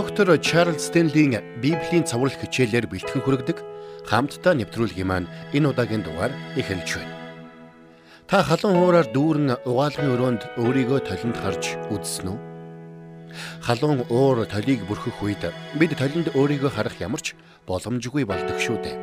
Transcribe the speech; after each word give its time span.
Доктор 0.00 0.38
Чарлз 0.38 0.86
Стенлийн 0.88 1.60
Библийн 1.60 2.08
цаврал 2.08 2.32
хичээлээр 2.32 2.88
бэлтгэн 2.88 3.20
хүргэдэг 3.20 3.58
хамтдаа 4.08 4.56
нэвтрүүлгийн 4.56 5.04
маань 5.04 5.28
энэ 5.52 5.68
удаагийн 5.68 6.00
дугаар 6.00 6.32
эхэлж 6.56 6.88
байна. 6.96 7.12
Та 8.24 8.40
халуун 8.40 8.80
хуураар 8.80 9.12
дүүрэн 9.12 9.60
угаалгын 9.68 10.08
өрөөнд 10.16 10.42
өөрийгөө 10.56 11.00
толинд 11.04 11.36
харж 11.36 11.76
үзсэн 11.92 12.32
үү? 12.32 12.38
Халуун 13.60 14.08
уур 14.08 14.48
толийг 14.48 14.88
бүрхэх 14.88 15.20
үед 15.20 15.52
бид 15.76 15.92
толинд 15.92 16.32
өөрийгөө 16.32 16.72
харах 16.72 16.96
ямар 16.96 17.20
ч 17.20 17.36
боломжгүй 17.68 18.24
болдог 18.24 18.56
шүү 18.56 18.80
дээ. 18.80 18.96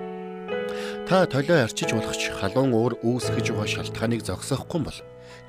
Та 1.05 1.29
толио 1.29 1.61
арчиж 1.61 1.93
болох 1.93 2.17
ч 2.17 2.33
халуун 2.33 2.73
уур 2.73 2.97
үүсгэж 3.05 3.53
байгаа 3.53 3.69
шалтгааныг 3.69 4.25
зогсоохгүй 4.25 4.81
бол 4.81 4.99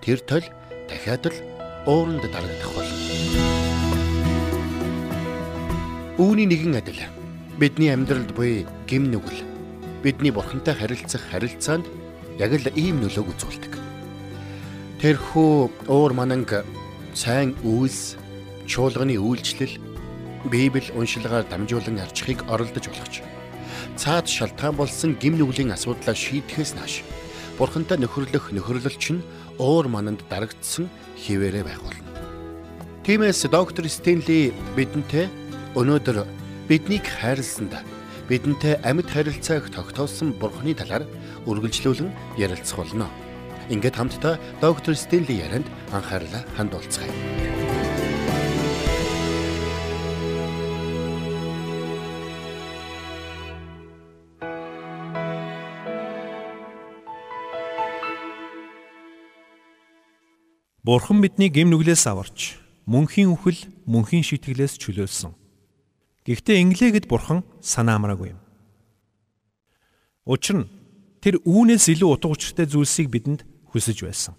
тэр 0.05 0.21
толь 0.29 0.45
дахиад 0.93 1.33
л 1.33 1.37
ууранд 1.89 2.29
дарагдах 2.29 2.69
болно. 2.77 3.68
Үүний 6.19 6.51
нэгэн 6.51 6.75
адил 6.75 6.99
бидний 7.63 7.95
амьдралд 7.95 8.35
буй 8.35 8.67
гим 8.91 9.07
нүгэл 9.07 9.39
бидний 10.03 10.35
бурхантай 10.35 10.75
харилцах 10.75 11.23
харилцаанд 11.31 11.87
яг 12.43 12.59
л 12.59 12.67
ийм 12.75 12.99
нөлөөг 12.99 13.39
үзүүлдэг. 13.39 13.79
Тэрхүү 14.99 15.87
уур 15.87 16.13
мананг 16.19 16.67
сайн 17.15 17.55
үйлс, 17.63 18.19
чуулганы 18.67 19.15
үйлчлэл, 19.15 19.79
Библи 20.51 20.91
уншилгаар 20.91 21.47
дамжуулан 21.47 22.03
арчхыг 22.03 22.43
оролдож 22.51 22.91
болгоч. 22.91 23.23
Цаад 23.95 24.27
шалтгаан 24.27 24.75
болсон 24.75 25.15
гим 25.23 25.39
нүглийн 25.39 25.71
асуудлаа 25.71 26.19
шийдэхээс 26.19 26.75
нааш 26.75 27.07
бурхантай 27.63 27.95
нөхөрлөх 27.95 28.51
нөхөрлөлч 28.59 29.05
нь 29.15 29.23
уур 29.63 29.87
мананд 29.87 30.27
дарагдсан 30.27 30.91
хിവэрэ 31.15 31.63
байх 31.63 31.79
болно. 31.79 32.11
Тиймээс 33.07 33.47
доктор 33.47 33.87
Стенли 33.87 34.51
бидэнтэй 34.75 35.31
Өнөөдөр 35.79 36.27
биднийг 36.67 37.07
хайрласанд 37.07 37.71
бидэнтэй 38.27 38.83
амьд 38.83 39.07
харилцааг 39.15 39.71
тогтоосон 39.71 40.35
Бурхны 40.35 40.75
талаар 40.75 41.07
үргэлжлүүлэн 41.47 42.11
ярилцах 42.35 42.83
болно. 42.83 43.07
Ингээд 43.71 43.95
хамтдаа 43.95 44.43
доктор 44.59 44.99
Стенли 44.99 45.39
ярианд 45.39 45.71
анхаарлаа 45.95 46.43
хандуулцгаая. 46.59 47.15
Бурхан 60.83 61.23
бидний 61.23 61.55
гэм 61.55 61.71
нүглээс 61.71 62.03
аварч 62.11 62.59
мөнхийн 62.91 63.31
үхэл 63.31 63.63
мөнхийн 63.87 64.27
шитгэлээс 64.27 64.75
чөлөөлсөн. 64.83 65.38
Гэхдээ 66.29 66.61
инглигэд 66.61 67.09
бурхан 67.09 67.41
санаа 67.65 67.97
амраагүй 67.97 68.37
юм. 68.37 68.41
Учир 70.29 70.61
нь 70.61 70.69
тэр 71.25 71.41
үүнээс 71.41 71.89
илүү 71.89 72.21
утга 72.21 72.29
учиртай 72.29 72.69
зүйлсийг 72.69 73.09
бидэнд 73.09 73.49
хүсэж 73.73 74.05
байсан. 74.05 74.37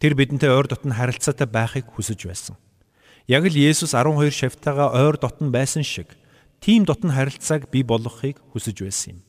Тэр 0.00 0.16
бидэнтэй 0.16 0.48
ойр 0.48 0.72
дотн 0.72 0.96
харилцаатай 0.96 1.44
байхыг 1.44 1.92
хүсэж 1.92 2.24
байсан. 2.24 2.56
Яг 3.28 3.44
л 3.44 3.52
Есүс 3.52 3.92
12 3.92 4.32
шавтайгаа 4.32 4.96
ойр 4.96 5.20
дотн 5.20 5.52
байсан 5.52 5.84
шиг 5.84 6.16
тийм 6.64 6.88
дотн 6.88 7.12
харилцааг 7.12 7.68
бий 7.68 7.84
болгохыг 7.84 8.40
хүсэж 8.56 8.88
байсан 8.88 9.20
юм. 9.20 9.28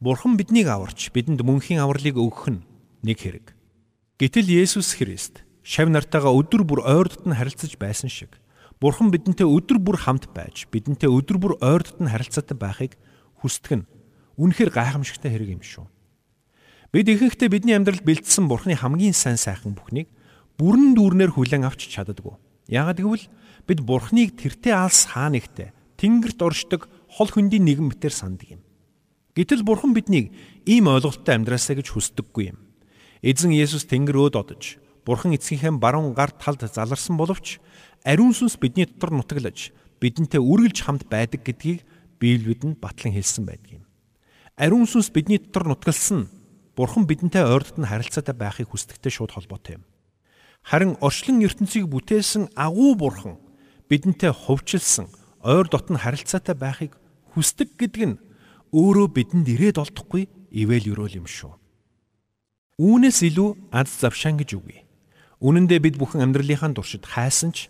Бурхан 0.00 0.40
биднийг 0.40 0.72
аварч 0.72 1.12
бидэнд 1.12 1.44
мөнхийн 1.44 1.84
авралыг 1.84 2.16
өгөх 2.16 2.56
нь 2.56 2.64
нэг 3.04 3.20
хэрэг. 3.20 3.52
Гэтэл 4.16 4.48
Есүс 4.48 4.96
Христ 4.96 5.44
шав 5.60 5.92
нартайгаа 5.92 6.32
өдөр 6.32 6.64
бүр 6.64 6.80
ойр 6.88 7.12
дотн 7.12 7.36
харилцаж 7.36 7.76
байсан 7.76 8.08
шиг 8.08 8.40
Бурхан 8.82 9.14
бидэнтэй 9.14 9.46
өдөр 9.46 9.78
бүр 9.78 9.94
хамт 9.94 10.26
байж 10.34 10.66
бидэнтэй 10.66 11.06
өдөр 11.06 11.38
бүр 11.38 11.52
ойр 11.62 11.86
дотн 11.86 12.10
харилцаатай 12.10 12.58
байхыг 12.58 12.98
хүсдэг 13.38 13.72
нь 13.78 13.86
үнэхээр 14.42 14.74
гайхамшигтай 14.74 15.30
хэрэг 15.30 15.54
юм 15.54 15.62
шүү. 15.62 15.86
Бид 16.90 17.06
ихэнхдээ 17.06 17.46
бидний 17.46 17.78
амьдралд 17.78 18.02
бэлдсэн 18.02 18.50
Бурханы 18.50 18.74
хамгийн 18.74 19.14
сайн 19.14 19.38
сайхан 19.38 19.78
бүхнийг 19.78 20.10
бүрэн 20.58 20.98
дүүрнээр 20.98 21.30
хүлээн 21.30 21.62
авч 21.62 21.94
чаддаггүй. 21.94 22.34
Яагад 22.74 22.98
гэвэл 22.98 23.30
бид 23.70 23.80
Бурханыг 23.86 24.34
тэртээ 24.34 24.74
алс 24.74 25.14
хаа 25.14 25.30
нэгтээ 25.30 25.70
тэнгэрт 26.02 26.42
оршдог 26.42 26.90
хол 27.06 27.30
хөндийн 27.30 27.62
нэгэн 27.62 27.86
мэтэр 27.86 28.10
санддаг 28.10 28.58
юм. 28.58 28.62
Гэтэл 29.38 29.62
Бурхан 29.62 29.94
биднийг 29.94 30.34
ийм 30.66 30.90
ойлголттой 30.90 31.38
амьдраасаа 31.38 31.78
гэж 31.78 31.94
хүсдэггүй 31.94 32.50
юм. 32.50 32.58
Эзэн 33.22 33.54
Есүс 33.54 33.86
тэнгэр 33.86 34.18
өөд 34.18 34.34
одож 34.36 34.81
Бурхан 35.04 35.34
эцгийнхээ 35.34 35.74
баруун 35.82 36.14
гар 36.14 36.30
талд 36.30 36.62
заларсан 36.62 37.16
боловч 37.16 37.58
ариун 38.04 38.34
сүнс 38.34 38.58
бидний 38.58 38.86
дотор 38.86 39.10
нутаглаж 39.10 39.74
бидэнтэй 39.98 40.38
үргэлж 40.38 40.78
хамт 40.86 41.10
байдаг 41.10 41.42
гэдгийг 41.42 41.82
Библиэд 42.22 42.62
нь 42.62 42.78
батлан 42.78 43.14
хэлсэн 43.14 43.46
байдаг 43.46 43.82
юм. 43.82 43.84
Ариун 44.54 44.86
сүнс 44.86 45.10
бидний 45.10 45.42
дотор 45.42 45.66
нутгалсан 45.66 46.30
Бурхан 46.76 47.06
бидэнтэй 47.06 47.42
ойртод 47.42 47.82
нь 47.82 47.90
харилцаатай 47.90 48.34
байхыг 48.34 48.70
хүсдэгтэй 48.70 49.10
шууд 49.10 49.34
холбоотой 49.34 49.82
юм. 49.82 49.84
Харин 50.62 50.96
орчлон 51.02 51.42
ертөнцийг 51.42 51.90
бүтээсэн 51.90 52.54
агуу 52.54 52.94
Бурхан 52.94 53.42
бидэнтэй 53.90 54.30
хувьчилсан 54.30 55.10
ойр 55.42 55.66
дотн 55.66 55.98
харилцаатай 55.98 56.54
байхыг 56.54 56.94
хүсдэг 57.34 57.74
гэдэг 57.76 58.02
нь 58.06 58.20
өөрөө 58.70 59.06
бидэнд 59.10 59.50
ирээд 59.50 59.82
олдохгүй 59.82 60.30
ивэл 60.54 60.88
юрөөл 60.94 61.18
юм 61.20 61.26
шүү. 61.26 61.52
Үүнээс 62.78 63.18
илүү 63.28 63.68
аз 63.74 63.90
завшаан 64.00 64.40
гэж 64.40 64.56
үгүй. 64.56 64.80
Үнэн 65.42 65.66
дээр 65.66 65.82
бид 65.82 65.96
бүхэн 65.98 66.22
амьдралынхаа 66.22 66.70
туршид 66.70 67.02
хайсан 67.02 67.50
ч 67.50 67.66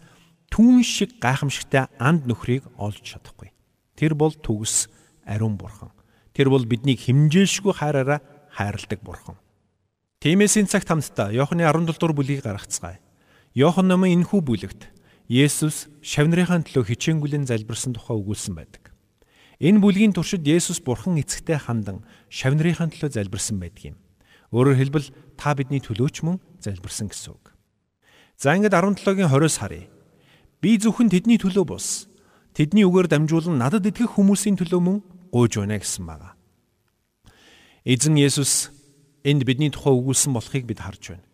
түүн 0.53 0.85
шиг 0.85 1.17
гайхамшигтай 1.17 1.89
анд 1.97 2.29
нөхрийг 2.29 2.69
олж 2.77 3.01
чадахгүй. 3.01 3.49
Тэр 3.97 4.13
бол 4.13 4.37
төгс 4.37 4.93
ариун 5.25 5.57
бурхан. 5.57 5.89
Тэр 6.37 6.53
бол 6.53 6.69
биднийг 6.69 7.01
химжээлшгүй 7.01 7.73
хайраараа 7.73 8.21
хайрладаг 8.53 9.01
бурхан. 9.01 9.41
Тиймээс 10.21 10.61
энэ 10.61 10.69
цагт 10.69 10.93
хамтдаа 10.93 11.33
Иохны 11.33 11.65
17 11.65 11.97
дугаар 11.97 12.13
бүлгийг 12.13 12.45
гаргацгаая. 12.45 13.01
Иохан 13.57 13.89
номын 13.89 14.21
энэхүү 14.21 14.41
бүлэгт 14.45 14.93
Есүс 15.33 15.89
шавнырынхаа 16.05 16.61
төлөө 16.69 16.93
хичээнгүлэн 16.93 17.49
залбирсан 17.49 17.97
тухай 17.97 18.21
өгүүлсэн 18.21 18.53
байдаг. 18.53 18.93
Энэ 19.65 19.81
бүлгийн 19.81 20.13
туршид 20.13 20.45
Есүс 20.45 20.85
бурхан 20.85 21.17
эцэгтэй 21.17 21.57
хандан 21.57 22.05
шавнырынхаа 22.29 22.93
төлөө 22.93 23.17
залбирсан 23.17 23.57
байдаг 23.57 23.97
юм. 23.97 23.97
Өөрөөр 24.53 24.77
хэлбэл 24.77 25.09
та 25.41 25.57
бидний 25.57 25.81
төлөөч 25.81 26.21
мөн 26.21 26.37
залбирсан 26.61 27.09
гэсэн 27.09 27.33
үг. 27.33 27.52
За 28.43 28.57
ингээд 28.59 28.75
17-гийн 28.75 29.31
20-с 29.31 29.63
харъя. 29.63 29.87
Би 30.59 30.75
зөвхөн 30.75 31.15
тэдний 31.15 31.39
төлөө 31.39 31.63
бус. 31.63 32.11
Тэдний 32.59 32.83
үгээр 32.83 33.07
дамжуулан 33.07 33.55
надад 33.55 33.87
итгэх 33.87 34.19
хүмүүсийн 34.19 34.59
төлөө 34.59 34.83
мөн 34.83 34.99
гуйж 35.31 35.63
байна 35.63 35.79
гэсэн 35.79 36.03
байгаа. 36.03 36.35
Эзэн 37.87 38.19
Есүс 38.19 38.75
энд 39.23 39.47
бидний 39.47 39.71
тухай 39.71 39.95
өгүүлсэн 39.95 40.35
болохыг 40.35 40.67
бид 40.67 40.83
харж 40.83 41.15
байна. 41.15 41.27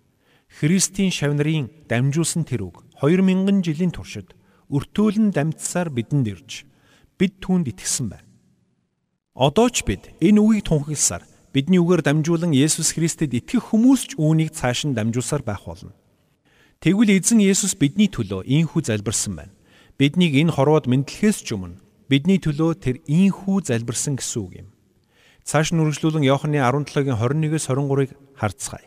Христийн 0.53 1.09
шавнарын 1.09 1.73
дамжуулсан 1.89 2.45
тэр 2.45 2.69
үг 2.69 2.85
2000 3.01 3.65
жилийн 3.65 3.89
туршид 3.89 4.37
өртөөлөн 4.69 5.33
дамжсаар 5.33 5.89
бидэнд 5.89 6.29
ирж 6.29 6.69
бид 7.17 7.41
түүнд 7.41 7.73
итгэсэн 7.73 8.13
байна. 8.13 8.29
Одоо 9.33 9.73
ч 9.73 9.81
бид 9.89 10.13
энэ 10.21 10.45
үгийг 10.45 10.69
тунхагласаар 10.69 11.25
бидний 11.57 11.81
үгээр 11.81 12.05
дамжуулан 12.05 12.53
Есүс 12.53 12.93
Христэд 12.93 13.33
итгэх 13.33 13.73
хүмүүс 13.73 14.13
ч 14.13 14.21
үүнийг 14.21 14.53
цааш 14.53 14.93
нь 14.93 14.93
дамжуулсаар 14.93 15.41
байх 15.41 15.65
болно. 15.65 15.97
Тэгвэл 16.79 17.11
эзэн 17.19 17.43
Есүс 17.43 17.75
бидний 17.75 18.07
төлөө 18.07 18.47
ийхүү 18.47 18.87
залбирсан 18.87 19.35
байна. 19.35 19.55
Биднийг 19.99 20.39
энэ 20.39 20.55
хорвоод 20.55 20.87
мэдлэхээс 20.87 21.43
ч 21.43 21.59
өмнө 21.59 21.83
бидний 22.07 22.39
төлөө 22.39 22.79
тэр 22.79 22.97
ийхүү 23.03 23.67
залбирсан 23.67 24.15
гэсэн 24.15 24.39
үг 24.47 24.53
юм. 24.63 24.69
Цааш 25.43 25.75
нь 25.75 25.83
үргэлжлүүлэн 25.83 26.23
Иохны 26.31 26.63
17-гийн 26.63 27.19
21-с 27.19 27.67
23-ыг 27.67 28.15
харцгаая. 28.39 28.87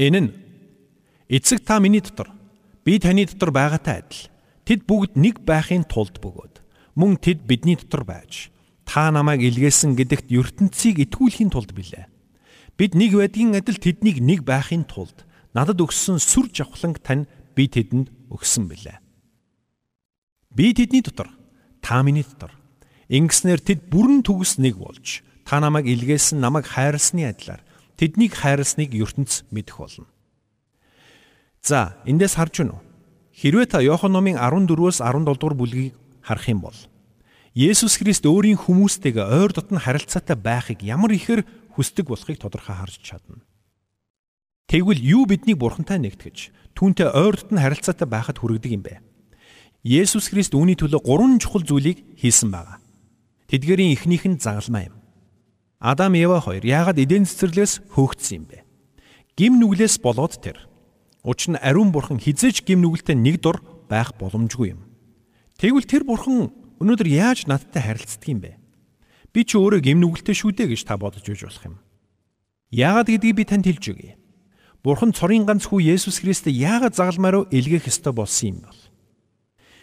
Энэ 0.00 0.20
нь 0.24 0.30
эцэг 1.28 1.68
та 1.68 1.76
миний 1.84 2.00
дотор 2.00 2.32
би 2.80 2.96
таны 2.96 3.28
дотор 3.28 3.52
байгаатай 3.52 4.00
адил. 4.00 4.32
Тэд 4.64 4.88
бүгд 4.88 5.20
нэг 5.20 5.44
байхын 5.44 5.84
тулд 5.84 6.16
бөгөөд 6.16 6.64
мөн 6.96 7.20
тэд 7.20 7.44
бидний 7.44 7.76
дотор 7.76 8.08
байж 8.08 8.48
та 8.88 9.12
намайг 9.12 9.44
илгээсэн 9.44 10.00
гэдэгт 10.00 10.32
ертөнцийг 10.32 10.96
итгүүлэхийн 11.04 11.52
тулд 11.52 11.76
билээ. 11.76 12.08
Бид 12.80 12.96
нэг 12.96 13.20
байдгийн 13.20 13.52
адил 13.52 13.76
тэднийг 13.76 14.24
нэг 14.24 14.48
байхын 14.48 14.88
тулд 14.88 15.28
надад 15.54 15.80
өгсөн 15.82 16.22
сүр 16.22 16.50
жавхланг 16.54 17.02
тань 17.02 17.26
би 17.56 17.66
тэдэнд 17.66 18.10
өгсөн 18.30 18.70
билээ. 18.70 18.98
Би 20.54 20.74
тэдний 20.74 21.02
дотор, 21.02 21.30
та 21.82 22.02
миний 22.02 22.22
дотор. 22.26 22.54
Ингэснээр 23.10 23.60
тэд 23.60 23.90
бүрэн 23.90 24.22
төгс 24.22 24.58
нэг 24.62 24.78
болж 24.78 25.22
та 25.50 25.58
намайг 25.58 25.86
илгээсэн 25.90 26.38
намайг 26.38 26.70
хайрлсны 26.70 27.26
адилаар 27.26 27.62
тэднийг 27.98 28.38
хайрлсныг 28.38 28.94
ертөнц 28.94 29.50
мэдэх 29.50 29.76
болно. 29.82 30.06
За, 31.58 31.98
эндээс 32.06 32.38
харж 32.38 32.62
байна 32.62 32.78
уу? 32.78 32.82
Хэрвээ 33.34 33.66
та 33.66 33.82
Иохан 33.82 34.14
номын 34.14 34.38
14-өөс 34.38 35.02
17 35.02 35.26
дугаар 35.26 35.58
бүлгийг 35.58 35.98
харах 36.22 36.46
юм 36.46 36.62
бол 36.62 36.78
Есүс 37.50 37.98
Христ 37.98 38.22
өөрийн 38.30 38.62
хүмүүстэйгээ 38.62 39.26
ойр 39.26 39.50
дотн 39.50 39.82
харилцаатай 39.82 40.38
байхыг 40.38 40.86
ямар 40.86 41.10
ихээр 41.10 41.42
хүсдэг 41.74 42.06
болохыг 42.06 42.38
тодорхой 42.38 42.78
харж 42.78 43.02
чадна. 43.02 43.42
Тэгвэл 44.70 45.02
юу 45.02 45.26
биднийг 45.26 45.58
бурхантай 45.58 45.98
нэгтгэж 45.98 46.54
түүнтэй 46.78 47.10
ойр 47.10 47.34
дотн 47.34 47.58
харилцаатай 47.58 48.06
байхад 48.06 48.38
хүргэдэг 48.38 48.70
юм 48.70 48.82
бэ? 48.86 49.02
Есүс 49.82 50.30
Христ 50.30 50.54
үүний 50.54 50.78
төлөө 50.78 51.02
гурван 51.02 51.42
чухал 51.42 51.66
зүйлийг 51.66 52.06
хийсэн 52.14 52.54
байгаа. 52.54 52.78
Тэдгэрийн 53.50 53.98
эхнийх 53.98 54.30
нь 54.30 54.38
загалмаа 54.38 54.86
юм. 54.86 54.94
Адам 55.82 56.14
Ева 56.14 56.38
хоёр 56.38 56.62
яагаад 56.62 57.02
эдийн 57.02 57.26
цэцэрлэгээс 57.26 57.90
хөөгдсөн 57.98 58.36
юм 58.38 58.44
бэ? 58.46 58.58
Гим 59.34 59.58
нүглээс 59.58 59.98
болоод 59.98 60.38
тэр. 60.38 60.70
Учир 61.26 61.58
нь 61.58 61.62
ариун 61.66 61.90
бурхан 61.90 62.22
хизээж 62.22 62.62
гим 62.62 62.86
нүгэлтэй 62.86 63.18
нэг 63.18 63.42
дор 63.42 63.58
байх 63.90 64.14
боломжгүй 64.22 64.78
юм. 64.78 64.86
Тэгвэл 65.58 65.90
тэр 65.90 66.06
бурхан 66.06 66.54
өнөөдөр 66.78 67.08
яаж 67.10 67.50
надтай 67.50 67.90
харилцдаг 67.90 68.28
юм 68.30 68.38
бэ? 68.46 68.54
Би 69.34 69.42
ч 69.42 69.58
өөрөө 69.58 69.82
гим 69.82 69.98
нүгэлтэй 69.98 70.36
шүү 70.38 70.54
дээ 70.54 70.78
гэж 70.78 70.86
та 70.86 70.94
бодож 70.94 71.26
үж 71.26 71.42
болох 71.42 71.64
юм. 71.66 71.82
Яагаад 72.70 73.10
гэдгийг 73.10 73.34
би 73.34 73.44
танд 73.48 73.66
хэлж 73.66 73.84
өгье. 73.90 74.19
Бурхан 74.80 75.12
цорын 75.12 75.44
ганц 75.44 75.68
хүү 75.68 75.92
Есүс 75.92 76.24
Христэд 76.24 76.56
яагаад 76.56 76.96
загалмаараа 76.96 77.44
илгээх 77.52 77.92
ёстой 77.92 78.16
болсон 78.16 78.48
юм 78.48 78.58
бол? 78.64 78.80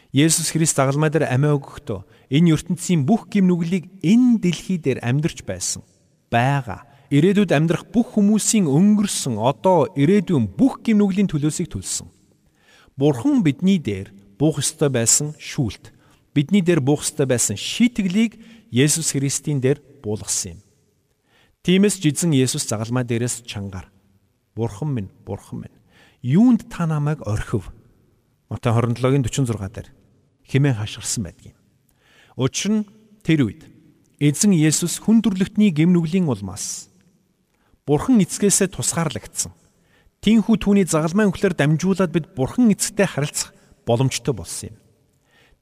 Есүс 0.10 0.50
Христ 0.50 0.74
загалмай 0.74 1.14
дээр 1.14 1.30
амиа 1.30 1.54
өгөхдөө 1.54 2.34
энэ 2.34 2.58
ертөнцийн 2.58 3.06
бүх 3.06 3.30
гим 3.30 3.46
нүглийг 3.46 3.94
энэ 4.02 4.42
дэлхий 4.42 4.82
дээр 4.82 5.06
амьдарч 5.06 5.46
байсан. 5.46 5.86
Бага. 6.34 6.90
Ирээдүйд 7.14 7.54
амьдрах 7.54 7.86
бүх 7.94 8.18
хүмүүсийн 8.18 8.66
өнгөрсөн 8.66 9.38
одоо 9.38 9.86
ирээдүйн 9.94 10.50
бүх 10.58 10.82
гим 10.82 10.98
нүглийн 10.98 11.30
төлөөсийг 11.30 11.70
төлсөн. 11.70 12.10
Бурхан 12.98 13.46
бидний 13.46 13.78
дээр 13.78 14.10
буух 14.42 14.58
ёстой 14.58 14.90
байсан 14.90 15.38
шүүлт. 15.38 15.94
Бидний 16.34 16.66
дээр 16.66 16.82
буух 16.82 17.06
ёстой 17.06 17.30
байсан 17.30 17.54
шийтгэлийг 17.54 18.42
Есүс 18.74 19.14
Христийн 19.14 19.62
дээр 19.62 19.78
буулгасан 20.02 20.58
юм. 20.58 20.60
Тиймээс 21.62 22.02
жизэн 22.02 22.34
Есүс 22.34 22.66
загалмай 22.66 23.06
дээрээс 23.06 23.46
чангаар 23.46 23.94
Бурхан 24.58 24.90
минь, 24.90 25.10
Бурхан 25.26 25.62
минь. 25.62 25.78
Юунд 26.24 26.66
та 26.70 26.88
намайг 26.88 27.22
орхив? 27.28 27.70
Матай 28.50 28.74
27-гийн 28.74 29.22
46 29.46 29.70
дээр 29.70 29.94
химээ 30.50 30.74
хашгирсан 30.74 31.30
байдгийг. 31.30 31.56
Учир 32.34 32.72
нь 32.82 32.90
тэр 33.22 33.46
үед 33.46 33.70
эзэн 34.18 34.58
Есүс 34.58 34.98
хүндрэлтний 35.06 35.70
гимнүглийн 35.70 36.26
улмаас 36.26 36.90
Бурхан 37.86 38.18
эцгээсээ 38.18 38.74
тусгаарлагдсан. 38.74 39.54
Тинхүү 40.26 40.58
түүний 40.58 40.90
загалмайн 40.90 41.30
өхлөр 41.30 41.54
дамжуулаад 41.54 42.10
бид 42.10 42.34
Бурхан 42.34 42.74
эцэгтэй 42.74 43.06
харилцах 43.06 43.54
боломжтой 43.86 44.34
болсон 44.34 44.74
юм. 44.74 44.78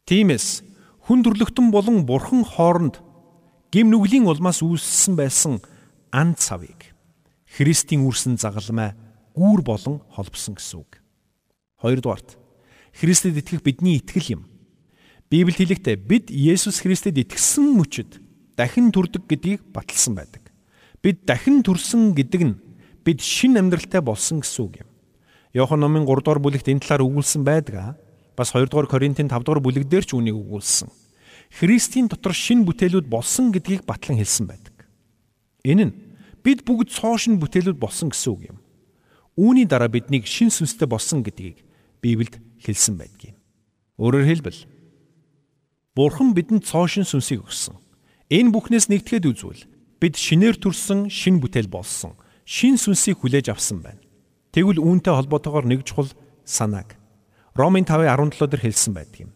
Тиймээс 0.07 0.63
хүндрэлтэн 1.03 1.68
болон 1.68 2.07
Бурхан 2.07 2.48
хооронд 2.48 3.03
гимнүглийн 3.75 4.24
улмаас 4.24 4.63
үүссэн 4.63 5.19
байсан 5.19 5.59
ан 6.15 6.39
цавыг 6.39 6.94
Христийн 7.55 8.03
үрсэн 8.03 8.35
загалмай 8.35 8.91
гүүр 9.31 9.63
болон 9.63 10.03
холбосон 10.11 10.59
гэсэн 10.59 10.83
үг. 10.83 10.99
Хоёрдугаарт 11.79 12.35
Христэд 12.91 13.39
итгэх 13.39 13.63
бидний 13.63 13.95
итгэл 14.03 14.39
юм. 14.39 14.41
Библиэд 15.31 15.63
хэлэхдээ 15.63 15.95
бид 15.95 16.27
Есүс 16.27 16.83
Христэд 16.83 17.15
итгэсэн 17.15 17.79
мөчөд 17.79 18.19
дахин 18.59 18.91
төрдөг 18.91 19.23
гэдгийг 19.27 19.63
баталсан 19.71 20.19
байдаг. 20.19 20.51
Бид 20.99 21.23
дахин 21.23 21.63
төрсөн 21.63 22.11
гэдэг 22.11 22.41
нь 22.43 22.59
бид 23.07 23.23
шин 23.23 23.55
амьдралтай 23.55 24.03
болсон 24.03 24.43
гэсэн 24.43 24.63
үг 24.67 24.83
юм. 24.83 24.89
Иохан 25.55 25.79
номын 25.79 26.03
3 26.03 26.27
дугаар 26.27 26.43
бүлэгт 26.43 26.67
энэ 26.67 26.83
талаар 26.83 27.07
өгүүлсэн 27.07 27.43
байдаг. 27.47 27.95
Бас 28.35 28.51
2 28.51 28.67
дугаар 28.67 28.91
Коринтын 28.91 29.31
5 29.31 29.47
дугаар 29.47 29.63
бүлэг 29.63 29.87
дээр 29.87 30.03
ч 30.03 30.11
үнийг 30.11 30.35
өгүүлсэн. 30.35 30.91
Христийн 31.55 32.11
дотор 32.11 32.35
шин 32.35 32.67
бүтээлүүд 32.67 33.07
болсон 33.07 33.55
гэдгийг 33.55 33.87
батлан 33.87 34.19
хэлсэн 34.19 34.43
байдаг. 34.43 34.75
Энэ 35.63 35.83
нь 35.87 36.04
бид 36.45 36.62
бүгд 36.62 36.94
цоошин 36.94 37.42
бүтээлүүд 37.42 37.81
болсон 37.81 38.13
гэсэн 38.13 38.30
үг 38.30 38.42
юм. 38.53 38.57
Үүний 39.33 39.65
дараа 39.65 39.89
биднийг 39.89 40.30
шин 40.30 40.53
сүнстэй 40.53 40.86
болсон 40.86 41.25
гэдгийг 41.25 41.65
Библиэд 42.06 42.38
хэлсэн 42.62 43.01
байдгийг. 43.01 43.33
Өөрөөр 43.97 44.30
хэлбэл 44.30 44.62
Бурхан 45.97 46.38
бидэнд 46.38 46.69
цоошин 46.69 47.01
сүнсийг 47.01 47.42
өгсөн. 47.42 47.81
Энэ 48.30 48.53
бүхнээс 48.53 48.94
нэгтгэхэд 48.94 49.25
үзвэл 49.25 49.65
бид 49.97 50.13
шинээр 50.21 50.62
төрсэн 50.62 51.09
шин 51.09 51.42
бүтээл 51.42 51.71
болсон. 51.71 52.13
Шин 52.45 52.77
сүнсийг 52.77 53.25
хүлээж 53.25 53.50
авсан 53.50 53.81
байна. 53.81 54.03
Тэгвэл 54.53 54.77
үүнтэй 54.77 55.18
холбоотойгоор 55.18 55.65
нэг 55.65 55.81
чухал 55.81 56.13
санааг 56.45 56.94
Ромын 57.56 57.88
5:17 57.88 58.51
дээр 58.51 58.62
хэлсэн 58.62 58.94
байдаг 58.94 59.19
юм. 59.25 59.31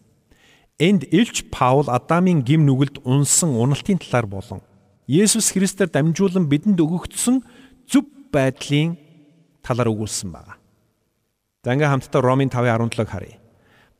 Энд 0.78 1.08
Илч 1.10 1.48
Паул 1.50 1.88
Адамын 1.88 2.44
гим 2.44 2.68
нүгэлд 2.68 3.02
унсан 3.08 3.56
уналтын 3.56 3.98
талаар 3.98 4.28
болон 4.28 4.60
Есүс 5.10 5.50
Христээр 5.50 5.90
дамжуулан 5.90 6.46
бидэнд 6.46 6.78
өгөгдсөн 6.78 7.42
зөв 7.90 8.06
байдлын 8.30 8.94
талаар 9.58 9.90
өгүүлсэн 9.90 10.30
байна. 10.30 10.54
За 11.66 11.74
ингээм 11.74 11.98
хамтдаа 11.98 12.22
Ромын 12.22 12.46
5:17-г 12.46 13.10
харъя. 13.10 13.42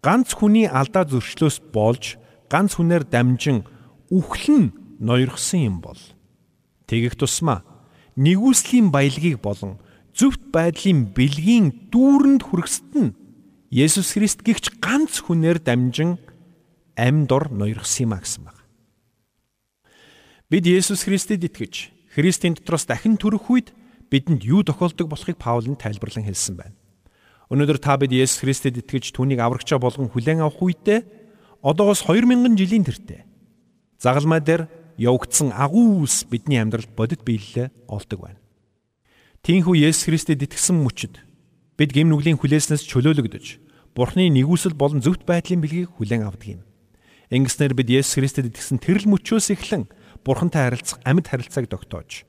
Ганц 0.06 0.38
хүний 0.38 0.70
алдаа 0.70 1.02
зөрчлөөс 1.10 1.74
болж 1.74 2.14
ганц 2.46 2.78
хүнээр 2.78 3.10
дамжин 3.10 3.66
үхлэн 4.06 4.70
ноёрхсон 5.02 5.66
юм 5.66 5.76
бол 5.82 5.98
тэгэх 6.86 7.18
тусмаа 7.18 7.66
нэгүслийн 8.14 8.94
баялагийг 8.94 9.42
болон 9.42 9.82
зөвхт 10.14 10.54
байдлын 10.54 11.10
бэлгийн 11.10 11.90
дүүрэнд 11.90 12.46
хүргэсэд 12.46 12.92
нь 12.94 13.16
Есүс 13.74 14.14
Христ 14.14 14.46
гихч 14.46 14.78
ганц 14.78 15.26
хүнээр 15.26 15.58
дамжин 15.58 16.22
амьд 16.94 17.30
ор 17.34 17.50
ноёрхсон 17.50 18.06
юм 18.06 18.12
а 18.14 18.22
гэсэн 18.22 18.46
баг. 18.46 18.59
Бид 20.50 20.66
Есүс 20.66 21.06
Христэд 21.06 21.46
итгэж 21.46 21.94
Христийн 22.10 22.58
дотроос 22.58 22.82
дахин 22.82 23.14
төрөх 23.14 23.46
үед 23.54 23.70
бидэнд 24.10 24.42
юу 24.42 24.66
тохиолдог 24.66 25.06
болохыг 25.06 25.38
Паул 25.38 25.62
нь 25.62 25.78
тайлбарлан 25.78 26.26
хэлсэн 26.26 26.58
байна. 26.58 26.74
Өнөөдөр 27.54 27.78
та 27.78 27.94
бид 27.94 28.10
Есүс 28.10 28.42
Христэд 28.42 28.82
итгэж 28.82 29.14
түүнийг 29.14 29.38
аврагчаа 29.38 29.78
болгон 29.78 30.10
хүлээн 30.10 30.42
авах 30.42 30.58
үедээ 30.58 31.06
одоогоос 31.62 32.02
2000 32.02 32.58
жилийн 32.58 32.82
тэртээ 32.82 33.22
загалмай 34.02 34.42
дээр 34.42 34.66
явагдсан 34.98 35.54
агуу 35.54 36.02
үлс 36.02 36.26
бидний 36.26 36.58
амьдралд 36.58 36.98
бодит 36.98 37.22
биелэлээ 37.22 37.70
олдог 37.86 38.18
байна. 38.18 38.42
Тинхүү 39.46 39.86
Есүс 39.86 40.10
Христэд 40.10 40.42
итгэсэн 40.50 40.82
мөчөд 40.82 41.14
бид 41.78 41.94
гэм 41.94 42.10
нүглийн 42.10 42.42
хүлээснээс 42.42 42.90
чөлөөлөгдөж 42.90 43.62
Бурхны 43.94 44.26
нэгүсэл 44.34 44.74
болон 44.74 44.98
зөвхт 44.98 45.22
байдлын 45.30 45.62
бэлгийг 45.62 45.94
хүлээн 45.94 46.26
авдаг 46.26 46.58
юм. 46.58 46.62
Ингэснээр 47.30 47.78
бид 47.78 47.86
Есүс 47.86 48.18
Христэд 48.18 48.50
итгэсэн 48.50 48.82
тэрл 48.82 49.06
мөчөөс 49.06 49.54
эхлэн 49.54 49.86
Бурхантай 50.24 50.68
харилцах 50.68 50.98
амьд 51.04 51.26
харилцааг 51.28 51.66
тогтоож 51.68 52.24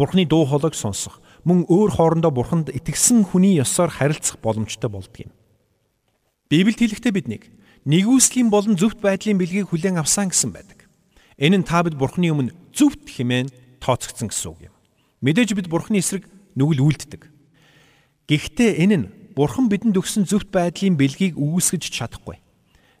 Бурхны 0.00 0.24
дуу 0.24 0.48
хоолойг 0.48 0.72
сонсох 0.72 1.20
мөн 1.44 1.68
өөр 1.68 1.90
хоорондоо 1.92 2.32
Бурханд 2.32 2.72
итгэсэн 2.72 3.24
хүний 3.28 3.60
ёсоор 3.60 3.92
харилцах 3.92 4.40
боломжтой 4.40 4.88
болдог 4.88 5.28
юм. 5.28 5.32
Библиэд 6.48 6.80
хэлэхдээ 6.80 7.12
биднийг 7.12 7.44
нэгүслийн 7.84 8.48
болон 8.48 8.80
зөвхт 8.80 9.04
байдлын 9.04 9.36
бэлгийг 9.36 9.68
хүлээн 9.68 10.00
авсан 10.00 10.32
гэсэн 10.32 10.56
байдаг. 10.56 10.88
Энэ 11.36 11.60
нь 11.60 11.68
та 11.68 11.84
бид 11.84 12.00
Бурхны 12.00 12.32
өмнө 12.32 12.56
зөвхт 12.72 13.08
хэмээн 13.08 13.52
тооцогдсон 13.80 14.28
гэсэн 14.32 14.48
үг 14.52 14.60
юм. 14.68 14.74
Мэдээж 15.20 15.52
бид 15.56 15.68
Бурхны 15.68 16.00
эсрэг 16.00 16.28
нүгэл 16.56 16.80
үйлддэг. 16.80 17.28
Гэхдээ 18.28 18.80
энэ 18.84 18.96
нь 18.96 19.06
Бурхан 19.36 19.68
бидэнд 19.68 19.96
өгсөн 19.96 20.24
зөвхт 20.28 20.52
байдлын 20.52 20.96
бэлгийг 20.96 21.36
үүсгэж 21.36 21.92
чадахгүй. 21.92 22.40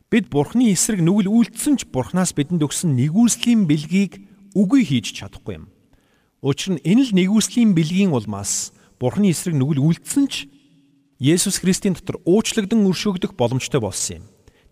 Бид 0.08 0.32
Бурхны 0.32 0.72
эсрэг 0.72 1.02
нүгэл 1.04 1.28
үйлдсэн 1.28 1.80
ч 1.80 1.88
Бурханаас 1.88 2.32
бидэнд 2.32 2.64
өгсөн 2.64 2.96
нэгүслийн 2.96 3.68
бэлгийг 3.68 4.29
үгүй 4.54 4.82
хийж 4.86 5.14
чадахгүй 5.14 5.60
юм. 5.60 5.66
Учир 6.42 6.76
нь 6.76 6.84
энэ 6.84 7.10
л 7.10 7.14
нэгүслийн 7.14 7.76
бэлгийн 7.76 8.14
улмаас 8.16 8.72
Бурхны 9.00 9.32
эсрэг 9.32 9.56
нүгэл 9.56 9.80
үйлдсэн 9.80 10.24
ч 10.28 10.48
Есүс 11.20 11.60
Христийн 11.60 11.92
дотор 11.96 12.16
уучлагдсан 12.24 12.84
өршөөгдөх 12.88 13.36
боломжтой 13.36 13.80
болсон 13.80 14.24
юм. 14.24 14.26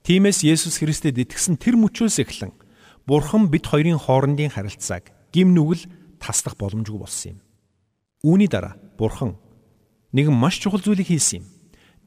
Тиймээс 0.04 0.44
Есүс 0.44 0.80
Христэд 0.80 1.20
итгэсэн 1.20 1.61
тэр 1.61 1.76
мөчөөс 1.76 2.25
эхлэн 2.25 2.56
Бурхан 3.04 3.52
бид 3.52 3.68
хоёрын 3.68 4.00
хоорондын 4.00 4.52
харилцааг 4.52 5.12
гим 5.32 5.52
нүгэл 5.52 5.88
таслах 6.16 6.56
боломжгүй 6.56 6.97
болсон 7.00 7.37
юм. 7.37 7.38
Үүний 8.25 8.49
дараа 8.49 8.80
Бурхан 8.97 9.37
нэгэн 10.16 10.32
маш 10.32 10.56
чухал 10.56 10.80
зүйлийг 10.80 11.12
хийсэн 11.12 11.44
юм. 11.44 11.47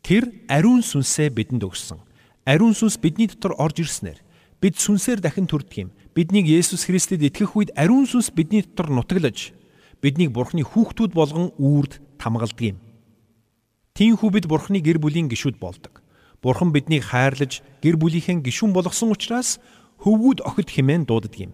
Тэр 0.02 0.24
ариун 0.50 0.82
сүнсээ 0.82 1.30
бидэнд 1.30 1.62
өгсөн. 1.62 2.02
Ариун 2.46 2.74
сүнс 2.74 2.98
бидний 2.98 3.30
дотор 3.30 3.54
орж 3.62 3.86
ирснээр 3.86 4.18
бид 4.62 4.78
сүнсээр 4.78 5.20
дахин 5.20 5.50
төрдөг 5.50 5.78
юм. 5.78 5.90
Биднийг 6.14 6.46
Есүс 6.46 6.86
Христэд 6.86 7.26
итгэх 7.26 7.58
үед 7.58 7.74
ариун 7.74 8.06
сүнс 8.06 8.30
бидний 8.30 8.62
дотор 8.62 8.94
нутаглаж 8.94 9.58
биднийг 10.02 10.32
Бурханы 10.32 10.62
хүүхдүүд 10.62 11.12
болгон 11.18 11.50
үрд 11.58 11.98
тамгалдаг 12.22 12.62
юм. 12.62 12.78
Тиймээс 13.98 14.22
бид 14.22 14.46
Бурханы 14.46 14.80
гэр 14.86 15.02
бүлийн 15.02 15.28
гишүүд 15.34 15.58
болдог. 15.58 16.06
Бурхан 16.42 16.74
биднийг 16.74 17.10
хайрлаж 17.10 17.62
гэр 17.82 17.98
бүлийнхэн 17.98 18.42
гишүүн 18.42 18.74
болгосон 18.74 19.14
учраас 19.14 19.62
хөвгүүд 20.02 20.42
охид 20.42 20.70
хэмээн 20.74 21.06
дууддаг 21.06 21.38
юм. 21.38 21.54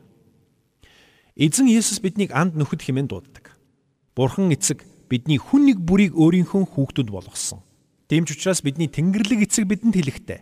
Эзэн 1.35 1.67
Есүс 1.67 1.99
биднийг 1.99 2.31
анд 2.31 2.55
нөхөд 2.55 2.83
хэмээн 2.87 3.11
дууддаг. 3.11 3.55
Бурхан 4.15 4.51
эцэг 4.55 4.87
бидний 5.11 5.39
хүн 5.39 5.67
нэг 5.67 5.83
бүрийг 5.83 6.15
өөрийнхөө 6.15 6.71
хүүхдүүд 6.71 7.11
болгосон. 7.11 7.63
Дэмж 8.07 8.31
учраас 8.31 8.63
бидний 8.63 8.87
Тэнгэрлэг 8.87 9.43
эцэг 9.43 9.67
бидэнд 9.67 9.95
хэлэхдээ 9.95 10.39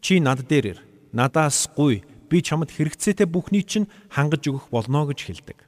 чи 0.00 0.20
над 0.24 0.48
дээр 0.48 0.66
ир. 0.72 0.78
Надаас 1.12 1.68
гуй. 1.76 2.02
Би 2.32 2.40
чамд 2.40 2.72
хэрэгцээтэй 2.72 3.28
бүхний 3.28 3.60
чинь 3.60 3.92
хангаж 4.08 4.48
өгөх 4.48 4.72
болно 4.72 5.04
гэж 5.04 5.20
хэлдэг. 5.28 5.58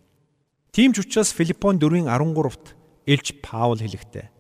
Тийм 0.73 0.97
ч 0.97 1.05
учраас 1.05 1.37
Филиппон 1.37 1.77
4:13-т 1.77 2.73
Илч 3.05 3.37
Паул 3.45 3.79
хэлэхдээ 3.79 4.33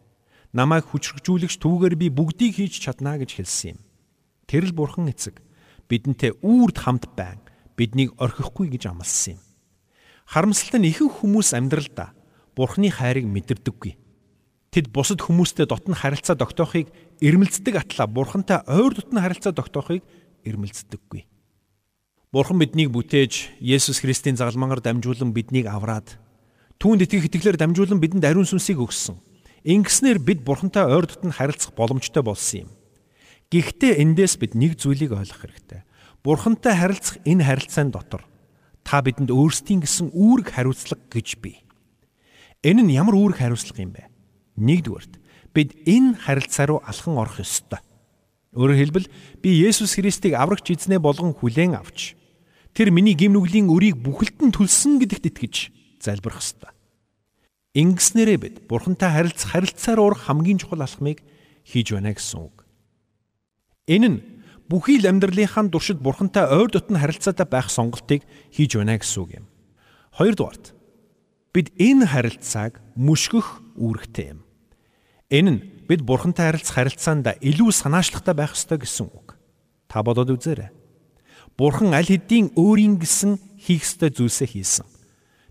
намайг 0.56 0.88
хүчрхжүүлэгч 0.88 1.60
түүгээр 1.60 1.94
би 2.00 2.08
бүгдийг 2.08 2.56
хийж 2.56 2.80
чадна 2.80 3.20
гэж 3.20 3.36
хэлсэн 3.36 3.76
юм. 3.76 3.78
Тэр 4.48 4.70
л 4.70 4.72
бурхан 4.72 5.12
эцэг. 5.12 5.44
бидэнтэй 5.84 6.32
үрд 6.40 6.80
хамт 6.80 7.12
байн 7.12 7.44
биднийг 7.76 8.16
орхихгүй 8.16 8.72
гэж 8.72 8.88
амласан 8.88 9.36
юм. 9.36 9.40
Харамсалтай 10.24 10.80
нь 10.80 10.88
ихэнх 10.88 11.20
хүмүүс 11.20 11.52
амьдралдаа 11.52 12.16
Бурхны 12.56 12.88
хайрыг 12.88 13.28
мэдэрдэггүй. 13.28 13.98
Тэд 14.72 14.88
бусад 14.94 15.20
хүмүүстэй 15.20 15.68
дотн 15.68 15.92
харилцаа 15.92 16.38
тогтоохыг 16.38 16.88
ирмэлцдэг 17.20 17.74
атлаа 17.76 18.08
Бурхантай 18.08 18.62
ойр 18.64 18.94
дотн 18.94 19.20
харилцаа 19.20 19.52
тогтоохыг 19.52 20.02
ирмэлцдэггүй. 20.44 21.24
Бурхан 22.34 22.58
биднийг 22.58 22.90
бүтээж 22.90 23.62
Есүс 23.62 24.02
Христийн 24.02 24.34
загалмаагаар 24.34 24.82
дамжуулан 24.82 25.30
биднийг 25.30 25.70
авраад 25.70 26.18
түүнд 26.82 27.06
итгэх 27.06 27.30
итгэлээр 27.30 27.58
дамжуулан 27.58 28.02
бидэнд 28.02 28.26
ариун 28.26 28.48
сүнсийг 28.48 28.82
өгсөн. 28.82 29.16
Ингэснээр 29.64 30.18
бид 30.18 30.42
Бурхантай 30.42 30.84
ойр 30.84 31.06
дотн 31.06 31.30
харилцах 31.30 31.72
боломжтой 31.78 32.26
болсон 32.26 32.66
юм. 32.66 32.70
Гэхдээ 33.54 34.02
эндээс 34.02 34.34
бид 34.42 34.58
нэг 34.58 34.76
зүйлийг 34.76 35.14
ойлгох 35.14 35.46
хэрэгтэй. 35.46 35.86
Бурхантай 36.26 36.74
харилцах 36.74 37.22
энэ 37.22 37.46
харилцаан 37.46 37.94
дотор 37.94 38.26
та 38.84 39.00
бидэнд 39.00 39.32
өөрсдийн 39.32 39.80
гэсэн 39.80 40.12
үүрэг 40.12 40.52
хариуцлага 40.52 41.06
гэж 41.08 41.40
бий. 41.40 41.64
Энэ 42.66 42.82
нь 42.84 42.96
ямар 42.98 43.16
үүрэг 43.16 43.40
хариуцлага 43.40 43.80
юм 43.80 43.96
бэ? 43.96 44.10
Нэгдүгээрт 44.60 45.14
бид 45.54 45.70
энэ 45.88 46.18
харилцаа 46.18 46.66
руу 46.68 46.80
алхан 46.84 47.14
орох 47.16 47.40
ёстой. 47.40 47.80
Өөрөөр 48.54 48.78
хэлбэл 48.78 49.06
би 49.42 49.50
Есүс 49.66 49.98
Христийг 49.98 50.38
аврагч 50.38 50.70
эзнээ 50.70 51.02
болгон 51.02 51.34
хүлээн 51.34 51.74
авч 51.74 52.14
Тэр 52.74 52.90
миний 52.90 53.14
гим 53.14 53.38
нүглийн 53.38 53.70
өрийг 53.70 54.02
бүхэлдэн 54.02 54.50
төлсөн 54.50 54.98
гэдэгт 54.98 55.30
итгэж 55.30 55.54
залбирах 56.02 56.42
ёстой. 56.42 56.74
Ингэснээрээ 57.78 58.38
бид 58.42 58.56
Бурхантай 58.66 59.14
харилцах 59.14 59.54
харилцаар 59.54 60.02
урах 60.02 60.26
хамгийн 60.26 60.58
чухал 60.58 60.82
алхмыг 60.82 61.22
хийж 61.62 61.94
байна 61.94 62.18
гэсэн 62.18 62.42
үг. 62.42 62.66
Энэ 63.86 64.08
нь 64.10 64.18
бүхий 64.66 64.98
л 64.98 65.06
амьдралынхаа 65.06 65.70
туршид 65.70 66.02
Бурхантай 66.02 66.50
ойр 66.50 66.66
дотн 66.66 66.98
харилцаатай 66.98 67.46
байх 67.46 67.70
сонголтыг 67.70 68.26
хийж 68.50 68.74
байна 68.74 68.98
гэсэн 68.98 69.22
үг 69.22 69.30
юм. 69.38 69.46
Хоёрдугаарт 70.18 70.74
бид 71.54 71.70
энэ 71.78 72.10
харилцааг 72.10 72.82
мөшгөх 72.98 73.62
үүрэгтэй 73.78 74.34
юм. 74.34 74.43
Энэ 75.30 75.50
нь 75.50 75.60
бид 75.88 76.00
Бурхантай 76.04 76.52
харилцах 76.52 76.76
харилцаанд 76.76 77.40
илүү 77.40 77.70
санаачлахтай 77.72 78.34
байх 78.34 78.52
ёстой 78.52 78.80
гэсэн 78.80 79.08
үг. 79.08 79.36
Та 79.88 80.02
бодоод 80.02 80.32
үзээрэй. 80.32 80.72
Бурхан 81.56 81.94
аль 81.94 82.08
хэдийн 82.08 82.52
өөрийн 82.58 82.98
гэсэн 82.98 83.38
хийх 83.60 83.86
ёстой 83.86 84.10
зүйлсээ 84.10 84.48
хийсэн. 84.50 84.86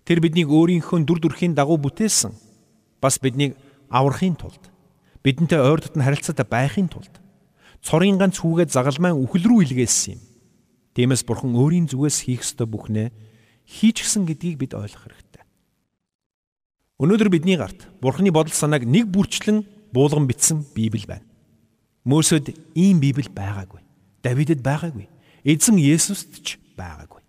Тэр 0.03 0.19
биднийг 0.19 0.51
өөрийнхөө 0.51 1.07
дүр 1.07 1.19
төрхийн 1.23 1.55
дагуу 1.55 1.79
бүтээсэн. 1.79 2.35
Бас 2.99 3.17
биднийг 3.23 3.55
аврахын 3.87 4.35
тулд 4.35 4.73
бидэнтэй 5.23 5.59
ойр 5.63 5.79
дотн 5.79 6.03
харилцаатай 6.03 6.45
байхын 6.45 6.91
тулд 6.91 7.23
цорын 7.79 8.19
ганц 8.19 8.43
хүүгээ 8.43 8.67
загалмайн 8.67 9.15
үхэл 9.15 9.47
рүү 9.47 9.59
илгээсэн 9.63 10.19
юм. 10.19 10.21
Тиймээс 10.93 11.23
Бурхан 11.23 11.55
өөрийн 11.55 11.87
зүгээс 11.87 12.27
хийх 12.27 12.43
ёстой 12.43 12.67
бүхнээ 12.67 13.09
хийчихсэн 13.65 14.27
гэдгийг 14.27 14.59
бид 14.59 14.73
ойлгох 14.75 15.07
хэрэгтэй. 15.07 15.32
Өнөөдөр 17.01 17.29
бидний 17.33 17.57
гарт 17.57 17.87
Бурханы 18.01 18.29
бодол 18.29 18.53
санааг 18.53 18.85
нэг 18.85 19.09
бүрчлэн 19.09 19.63
буулган 19.93 20.27
бичсэн 20.29 20.61
Библи 20.75 21.05
байна. 21.07 21.25
Мөсөд 22.05 22.53
ийм 22.75 22.99
Библи 23.01 23.25
байгаагүй. 23.33 23.81
Давидэд 24.21 24.61
байгаагүй. 24.61 25.09
Эзэн 25.43 25.81
Есүст 25.81 26.43
ч 26.45 26.59
байгаагүй. 26.77 27.21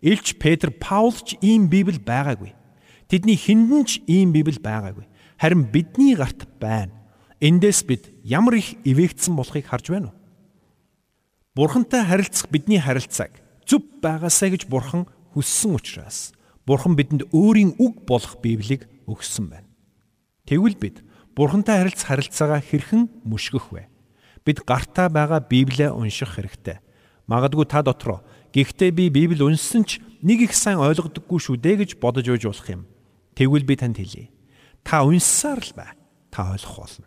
Илч 0.00 0.38
Петр 0.40 0.72
Паул 0.72 1.12
ч 1.12 1.36
ийм 1.44 1.68
Библи 1.68 2.00
байгаагүй. 2.00 2.54
Тэдний 3.08 3.36
хиндэн 3.36 3.84
ч 3.84 4.00
ийм 4.08 4.32
Библи 4.32 4.56
байгаагүй. 4.56 5.04
Харин 5.36 5.68
бидний 5.68 6.16
гарт 6.16 6.48
байна. 6.58 6.96
Эндээс 7.42 7.84
бид 7.84 8.08
ямар 8.24 8.54
их 8.54 8.78
эвээгдсэн 8.86 9.36
болохыг 9.36 9.66
харж 9.66 9.90
байна 9.90 10.08
уу? 10.08 10.16
Бурхантай 11.54 12.06
харилцах 12.06 12.48
бидний 12.48 12.80
харилцааг 12.80 13.36
зүв 13.66 13.82
байгаасаа 14.00 14.54
гэж 14.54 14.70
Бурхан 14.70 15.04
хүссэн 15.34 15.74
учраас 15.74 16.32
Бурхан 16.64 16.96
бидэнд 16.96 17.28
өөрийн 17.34 17.76
үг 17.76 18.06
болох 18.06 18.38
Библийг 18.40 18.88
өгсөн 19.06 19.50
байна. 19.50 19.68
Тэгвэл 20.46 20.76
бид 20.78 21.02
Бурхантай 21.32 21.80
харилцах 21.80 22.08
харилцаагаа 22.12 22.60
хэрхэн 22.60 23.08
мөшгөх 23.24 23.72
вэ? 23.72 23.88
Бид 24.44 24.64
гартаа 24.68 25.08
байгаа 25.08 25.40
Библийг 25.40 25.96
унших 25.96 26.36
хэрэгтэй 26.36 26.82
Магадгүй 27.32 27.66
та 27.70 27.82
дотроо 27.82 28.20
гэхдээ 28.52 28.90
би 28.90 29.08
Библи 29.08 29.40
унссан 29.40 29.86
ч 29.86 30.02
нэг 30.20 30.50
их 30.50 30.52
сайн 30.52 30.82
ойлгодоггүй 30.82 31.38
шүү 31.38 31.56
дээ 31.56 31.76
гэж 31.80 31.90
бодож 32.02 32.26
үйж 32.28 32.44
болох 32.44 32.68
юм. 32.68 32.82
Тэгвэл 33.38 33.64
би 33.64 33.74
танд 33.78 33.96
хэлье. 33.96 34.28
Та 34.82 35.06
унссаар 35.06 35.62
л 35.62 35.72
бай. 35.72 35.94
Та 36.28 36.52
ойлгох 36.52 36.76
болно. 36.84 37.06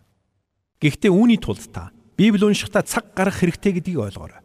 Гэхдээ 0.80 1.12
үүний 1.12 1.38
тулд 1.38 1.62
та 1.70 1.92
Библи 2.16 2.42
уншихдаа 2.42 2.82
цаг 2.82 3.12
гаргах 3.12 3.38
хэрэгтэй 3.44 3.78
гэдгийг 3.78 4.02
ойлгоорой. 4.02 4.42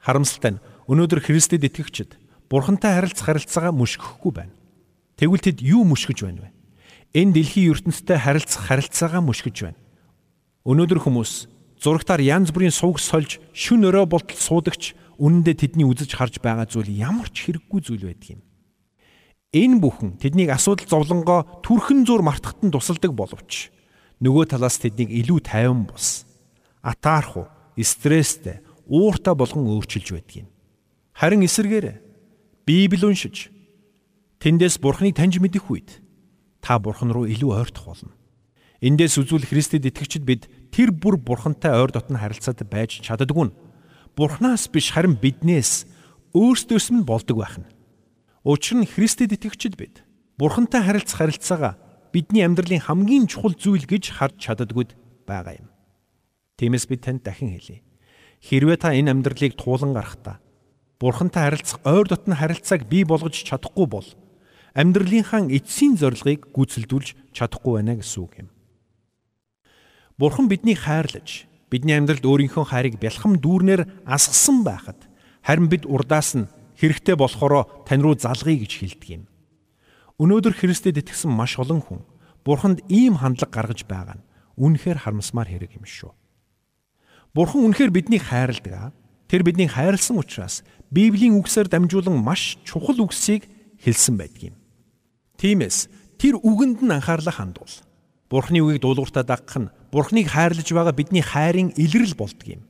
Харамсалтай 0.00 0.56
нь 0.56 0.62
өнөөдөр 0.88 1.20
Христэд 1.20 1.68
итгэгчид 1.68 2.16
Бурхантай 2.48 2.96
харилцах 2.96 3.30
харилцаагаа 3.30 3.70
мөшгөхгүй 3.76 4.32
байна. 4.34 4.56
Тэгвэл 5.20 5.44
тэд 5.44 5.62
юу 5.62 5.84
мөшгөж 5.86 6.26
байна 6.26 6.48
вэ? 6.48 6.50
Энэ 7.10 7.34
дэлхийн 7.34 7.74
ертөнцтэй 7.74 8.18
харилцах 8.18 8.70
харилцаагаа 8.70 9.22
мөшгөж 9.24 9.56
байна. 9.66 9.80
Өнөөдөр 10.62 11.00
хүмүүс 11.02 11.50
зурагтаар 11.82 12.22
янз 12.22 12.54
бүрийн 12.54 12.70
сувг 12.70 13.02
сольж 13.02 13.42
шүн 13.50 13.88
өрөө 13.90 14.06
болтол 14.06 14.38
суудагч 14.38 14.94
үнэндээ 15.18 15.56
тэдний 15.58 15.88
үзэж 15.88 16.14
харж 16.14 16.38
байгаа 16.38 16.70
зүйл 16.70 16.86
ямар 16.86 17.26
ч 17.34 17.50
хэрэггүй 17.50 17.80
зүйл 17.82 18.06
байдаг 18.06 18.38
юм. 18.38 18.40
Энэ 19.50 19.82
бүхэн 19.82 20.10
тэднийг 20.22 20.54
асуудал 20.54 20.86
зовлонгоо 20.86 21.40
түрхэн 21.66 22.06
зур 22.06 22.22
мартахад 22.22 22.62
нь 22.62 22.70
тусалдаг 22.70 23.10
боловч 23.10 23.74
нөгөө 24.22 24.54
талаас 24.54 24.78
тэднийг 24.78 25.10
илүү 25.10 25.40
тайван 25.42 25.90
бус 25.90 26.22
атаарху 26.84 27.50
стресстэй 27.74 28.62
ууртай 28.86 29.34
болгон 29.34 29.66
өөрчилж 29.66 30.14
байдаг 30.14 30.36
юм. 30.44 30.48
Харин 31.16 31.42
эсэргээр 31.48 31.86
Библи 32.68 33.04
уншиж 33.08 33.50
тэндээс 34.38 34.78
Бурхныг 34.78 35.16
таньж 35.16 35.40
мэдэх 35.40 35.66
үед 35.66 35.98
та 36.60 36.78
Бурхан 36.78 37.12
руу 37.12 37.26
илүү 37.26 37.50
ойртох 37.56 37.86
болно. 37.90 38.12
Эндээс 38.80 39.20
үзүүл 39.20 39.44
Христэд 39.44 39.84
итгэгчид 39.84 40.24
бид 40.24 40.48
тэр 40.72 40.92
бүр 40.92 41.20
Бурхантай 41.20 41.76
ойр 41.76 41.92
дотн 41.92 42.16
харилцаад 42.16 42.64
байж 42.64 43.04
чаддаггүй 43.04 43.52
Бурханаас 44.16 44.68
биш 44.72 44.92
харин 44.92 45.16
биднээс 45.20 45.84
өөрсдөөс 46.32 46.86
нь 46.92 47.04
болдог 47.04 47.40
байх 47.40 47.56
нь. 47.60 47.68
Учир 48.44 48.80
нь 48.80 48.88
Христэд 48.88 49.36
итгэгчид 49.36 49.76
бид 49.76 50.04
Бурхантай 50.40 50.80
харилцах 50.80 51.24
харилцаагаа 51.24 51.74
бидний 52.12 52.44
амьдралын 52.44 52.80
хамгийн 52.80 53.28
чухал 53.28 53.54
зүйл 53.54 53.84
гэж 53.84 54.16
харж 54.16 54.36
чаддагуд 54.40 54.96
байгаа 55.28 55.60
юм. 55.60 55.68
Тиймээс 56.56 56.88
би 56.88 56.96
танд 56.96 57.22
дахин 57.22 57.52
хэлье. 57.52 57.84
Хэрвээ 58.40 58.78
та 58.80 58.96
энэ 58.96 59.12
амьдралыг 59.12 59.60
туулан 59.60 59.92
гарахдаа 59.92 60.40
Бурхантай 61.00 61.48
харилцах 61.48 61.80
ойр 61.84 62.08
дотн 62.08 62.32
харилцааг 62.36 62.88
бий 62.88 63.04
болгож 63.04 63.36
чадахгүй 63.36 63.86
бол 63.86 64.08
амьдралынхаа 64.74 65.50
эцсийн 65.50 65.96
зорилгыг 65.96 66.50
гүйцэлдүүлж 66.54 67.34
чадахгүй 67.34 67.80
байна 67.80 67.98
гэсэн 67.98 68.20
үг 68.22 68.32
юм. 68.44 68.48
Бурхан 70.20 70.46
биднийг 70.48 70.84
хайрлаж 70.84 71.50
Бидний 71.70 71.94
амьдралд 71.94 72.26
өөрийнхөө 72.26 72.66
хайрыг 72.66 72.98
бэлхам 72.98 73.38
дүүрнээр 73.38 74.02
асгасан 74.02 74.66
байхад 74.66 75.06
харин 75.46 75.70
бид 75.70 75.86
урдаас 75.86 76.34
нь 76.34 76.50
хэрэгтэй 76.82 77.14
болохоро 77.14 77.86
тань 77.86 78.02
руу 78.02 78.18
залгая 78.18 78.58
гэж 78.58 78.72
хэлдэг 78.74 79.08
юм. 79.14 79.24
Өнөөдөр 80.18 80.58
Христэд 80.58 80.98
итгэсэн 80.98 81.30
маш 81.30 81.54
олон 81.62 81.78
хүн 81.78 82.02
Бурханд 82.42 82.82
ийм 82.90 83.22
хандлага 83.22 83.54
гаргаж 83.54 83.86
байгаа 83.86 84.18
нь 84.18 84.26
үнэхээр 84.58 84.98
харамсмаар 84.98 85.46
хэрэг 85.46 85.78
юм 85.78 85.86
шүү. 85.86 86.10
Бурхан 87.38 87.70
үнэхээр 87.70 87.94
биднийг 87.94 88.26
хайрладаг. 88.26 88.90
Тэр 89.30 89.46
биднийг 89.46 89.70
хайрлсан 89.70 90.18
учраас 90.18 90.66
Библийн 90.90 91.38
үгсээр 91.38 91.70
дамжуулан 91.70 92.18
маш 92.18 92.58
чухал 92.66 92.98
үгсийг 92.98 93.46
хэлсэн 93.78 94.18
байдаг 94.18 94.42
юм. 94.50 94.56
Тиймээс 95.40 95.88
тэр 96.20 96.36
үгэнд 96.36 96.84
нь 96.84 96.92
анхаарлаа 96.92 97.32
хандуул. 97.32 97.72
Бурхны 98.28 98.60
үгийг 98.60 98.84
дуулууртаа 98.84 99.24
дагах 99.24 99.56
нь 99.56 99.72
Бурхныг 99.88 100.28
хайрлаж 100.28 100.68
байгаа 100.68 100.92
бидний 100.92 101.24
хайрын 101.24 101.72
илрэл 101.80 102.12
болдго 102.12 102.60
юм. 102.60 102.62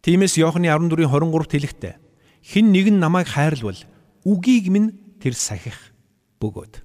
Тиймээс 0.00 0.40
Иохны 0.40 0.72
14:23 0.72 1.52
хэлэхдээ 1.52 1.94
хин 2.40 2.72
нэг 2.72 2.88
нь 2.88 2.98
намайг 3.04 3.28
хайрлвал 3.28 3.76
үгийг 4.24 4.72
минь 4.72 4.96
тэр 5.20 5.36
сахих 5.36 5.92
бөгөөд 6.40 6.80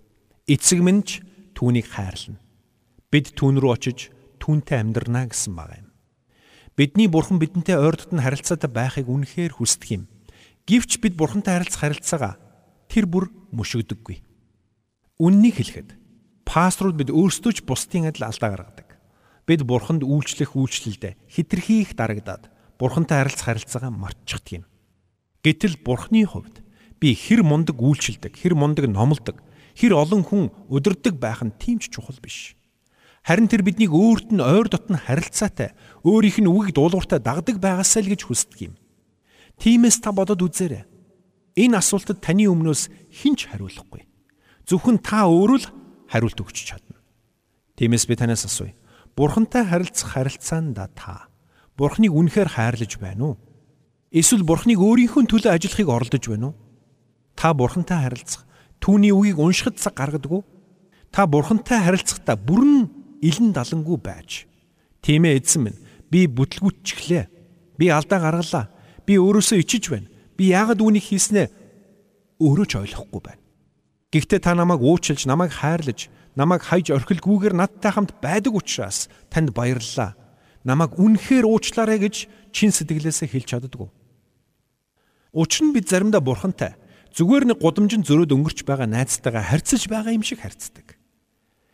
эцэг 0.51 0.83
минь 0.83 1.07
ч 1.07 1.23
түүнийг 1.55 1.87
хайрлана. 1.87 2.43
Бид 3.07 3.31
түүн 3.39 3.55
рүү 3.55 3.71
очиж 3.71 4.11
түүнтэй 4.43 4.83
амьдрнаа 4.83 5.31
гэсэн 5.31 5.55
байгаа 5.55 5.79
юм. 5.79 5.89
Бидний 6.75 7.07
бурхан 7.07 7.39
бидэнтэй 7.39 7.79
ойр 7.79 7.95
дотн 7.95 8.19
харилцаатай 8.19 8.67
байхыг 8.67 9.07
үнэхээр 9.07 9.55
хүсдэг 9.55 9.89
юм. 9.95 10.03
Гэвч 10.67 10.99
бид 10.99 11.15
бурхантай 11.15 11.55
харилцах 11.55 11.81
харилцаагаа 11.87 12.33
тэр 12.91 13.05
бүр 13.07 13.29
мөшөгдөггүй. 13.55 14.30
Үннийг 15.21 15.61
хэлэхэд 15.61 15.89
пасторууд 16.49 16.97
бид 16.97 17.13
өөрсдөө 17.13 17.53
ч 17.53 17.59
бусдын 17.61 18.09
адил 18.09 18.25
алдаа 18.25 18.57
гаргадаг. 18.57 18.97
Бид 19.45 19.61
бурханд 19.69 20.01
үйлчлэх 20.01 20.57
үйлчлэлдээ 20.57 21.13
хитрхи 21.29 21.85
их 21.85 21.93
дарагдаад 21.93 22.49
бурхантай 22.81 23.21
харилцах 23.21 23.45
харилцаагаа 23.53 23.93
мартчихдаг 23.93 24.65
юм. 24.65 24.65
Гэтэл 25.45 25.77
бурхны 25.85 26.25
хувьд 26.25 26.65
би 26.97 27.13
хэр 27.13 27.45
мундаг 27.45 27.77
үйлчлдэг, 27.77 28.33
хэр 28.33 28.57
мундаг 28.57 28.89
номлодог, 28.89 29.37
хэр 29.77 29.93
олон 29.93 30.25
хүн 30.25 30.49
өдөрдөг 30.73 31.21
байх 31.21 31.45
нь 31.45 31.53
тийм 31.53 31.77
ч 31.77 31.93
чухал 31.93 32.17
биш. 32.17 32.57
Харин 33.21 33.45
тэр 33.45 33.61
биднийг 33.61 33.93
өөрт 33.93 34.33
нь 34.33 34.41
ойр 34.41 34.73
дотн 34.73 34.97
харилцаатай, 34.97 35.77
өөрийнх 36.01 36.41
нь 36.41 36.49
үгийг 36.49 36.73
дуулууртай 36.73 37.21
дагдаг 37.21 37.61
байгаасаа 37.61 38.01
л 38.01 38.09
гэж 38.09 38.25
хүсдэг 38.25 38.73
юм. 38.73 38.75
Тиймээс 39.61 40.01
та 40.01 40.09
бодод 40.09 40.41
үзээрэй. 40.41 40.89
Энэ 41.61 41.77
асуултад 41.77 42.25
таны 42.25 42.49
өмнөөс 42.49 42.89
хинч 43.13 43.53
хариулахгүй. 43.53 44.09
Зөвхөн 44.71 45.03
та 45.03 45.27
өөрөө 45.27 45.59
л 45.59 45.67
хариулт 46.07 46.39
өгч 46.39 46.57
чадна. 46.63 46.95
Тиймээс 47.75 48.07
би 48.07 48.15
танаас 48.15 48.47
асууя. 48.47 48.71
Бурхантай 49.19 49.67
харилцах 49.67 50.15
харилцаанда 50.15 50.87
та 50.95 51.27
Бурхныг 51.75 52.15
үнэхээр 52.15 52.47
хайрлаж 52.55 52.95
байна 52.95 53.35
уу? 53.35 53.35
Эсвэл 54.15 54.47
Бурхныг 54.47 54.79
өөрийнхөө 54.79 55.27
төлөө 55.27 55.51
ажиллахыг 55.51 55.89
оролдож 55.91 56.23
байна 56.23 56.55
уу? 56.55 56.55
Та 57.35 57.51
Бурхантай 57.51 57.99
харилцах 57.99 58.47
түүний 58.79 59.11
үгийг 59.11 59.43
уншихад 59.43 59.75
цаг 59.75 59.99
гаргадаг 59.99 60.31
уу? 60.31 60.47
Та 61.11 61.27
Бурхантай 61.27 61.83
харилцахдаа 61.83 62.39
бүрэн 62.39 62.87
илэн 63.19 63.51
далангүй 63.51 63.99
байж. 63.99 64.47
Тийм 65.03 65.27
ээ 65.27 65.43
эзэн 65.43 65.67
минь 65.67 65.83
би 66.07 66.31
бүтлгүтчихлээ. 66.31 67.27
Би 67.75 67.91
алдаа 67.91 68.23
гаргалаа. 68.23 68.71
Би 69.03 69.19
өөрөөсөө 69.19 69.59
ичиж 69.67 69.91
байна. 69.91 70.07
Би 70.39 70.55
яагаад 70.55 70.79
үүнийг 70.79 71.03
хийснээ 71.03 71.47
өөрөө 72.39 72.65
ч 72.71 72.73
ойлгохгүй 72.79 73.19
байна. 73.19 73.40
Гэхдээ 74.11 74.39
та 74.43 74.51
намайг 74.55 74.83
уучлж, 74.83 75.23
намайг 75.23 75.55
хайрлаж, 75.55 76.11
намайг 76.35 76.67
хайж 76.67 76.91
орхилгүйгээр 76.91 77.55
надтай 77.55 77.95
хамт 77.95 78.19
байдаг 78.19 78.59
учраас 78.59 79.07
танд 79.31 79.55
баярлалаа. 79.55 80.19
Намайг 80.67 80.99
үнэхээр 80.99 81.47
уучлаарай 81.47 81.95
гэж 82.03 82.27
чин 82.51 82.75
сэтгэлээсээ 82.75 83.31
хэлж 83.31 83.47
чаддгүй. 83.55 83.87
Учир 85.31 85.63
нь 85.63 85.71
бид 85.71 85.87
заримдаа 85.87 86.19
бурхантай 86.19 86.75
зүгээр 87.15 87.55
нэг 87.55 87.57
гудамжинд 87.63 88.03
зөрөөд 88.03 88.35
өнгөрч 88.35 88.67
байгаа 88.67 88.87
найзтайгаа 88.91 89.47
харьцаж 89.47 89.87
байгаа 89.87 90.11
юм 90.11 90.27
шиг 90.27 90.43
харьцдаг. 90.43 90.99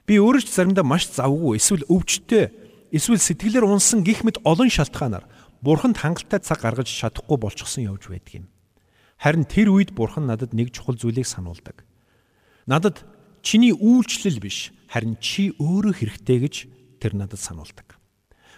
Би 0.06 0.22
өөрөө 0.22 0.46
ч 0.46 0.50
заримдаа 0.54 0.86
маш 0.86 1.10
завгүй 1.10 1.58
эсвэл 1.58 1.90
өвчтөе 1.90 2.54
эсвэл 2.94 3.18
сэтгэлээр 3.18 3.66
унсан 3.66 4.06
гих 4.06 4.22
мэт 4.22 4.38
олон 4.46 4.70
шалтгаанаар 4.70 5.26
бурханд 5.66 5.98
хангалттай 5.98 6.42
цаг 6.46 6.62
гаргаж 6.62 6.86
чадахгүй 6.86 7.38
болчихсон 7.38 7.90
явж 7.90 8.14
байдаг 8.14 8.46
юм. 8.46 8.46
Харин 9.18 9.50
тэр 9.50 9.74
үед 9.74 9.98
бурхан 9.98 10.30
надад 10.30 10.54
нэг 10.54 10.70
чухал 10.70 10.98
зүйлийг 10.98 11.26
сануулдаг. 11.26 11.82
Надад 12.68 13.08
чиний 13.42 13.72
үйлчлэл 13.72 14.44
биш 14.44 14.76
харин 14.92 15.16
чи 15.24 15.56
өөрөө 15.56 16.04
хэрэгтэй 16.04 16.38
гэж 16.44 16.56
тэр 17.00 17.16
надад 17.16 17.40
сануулдаг. 17.40 17.96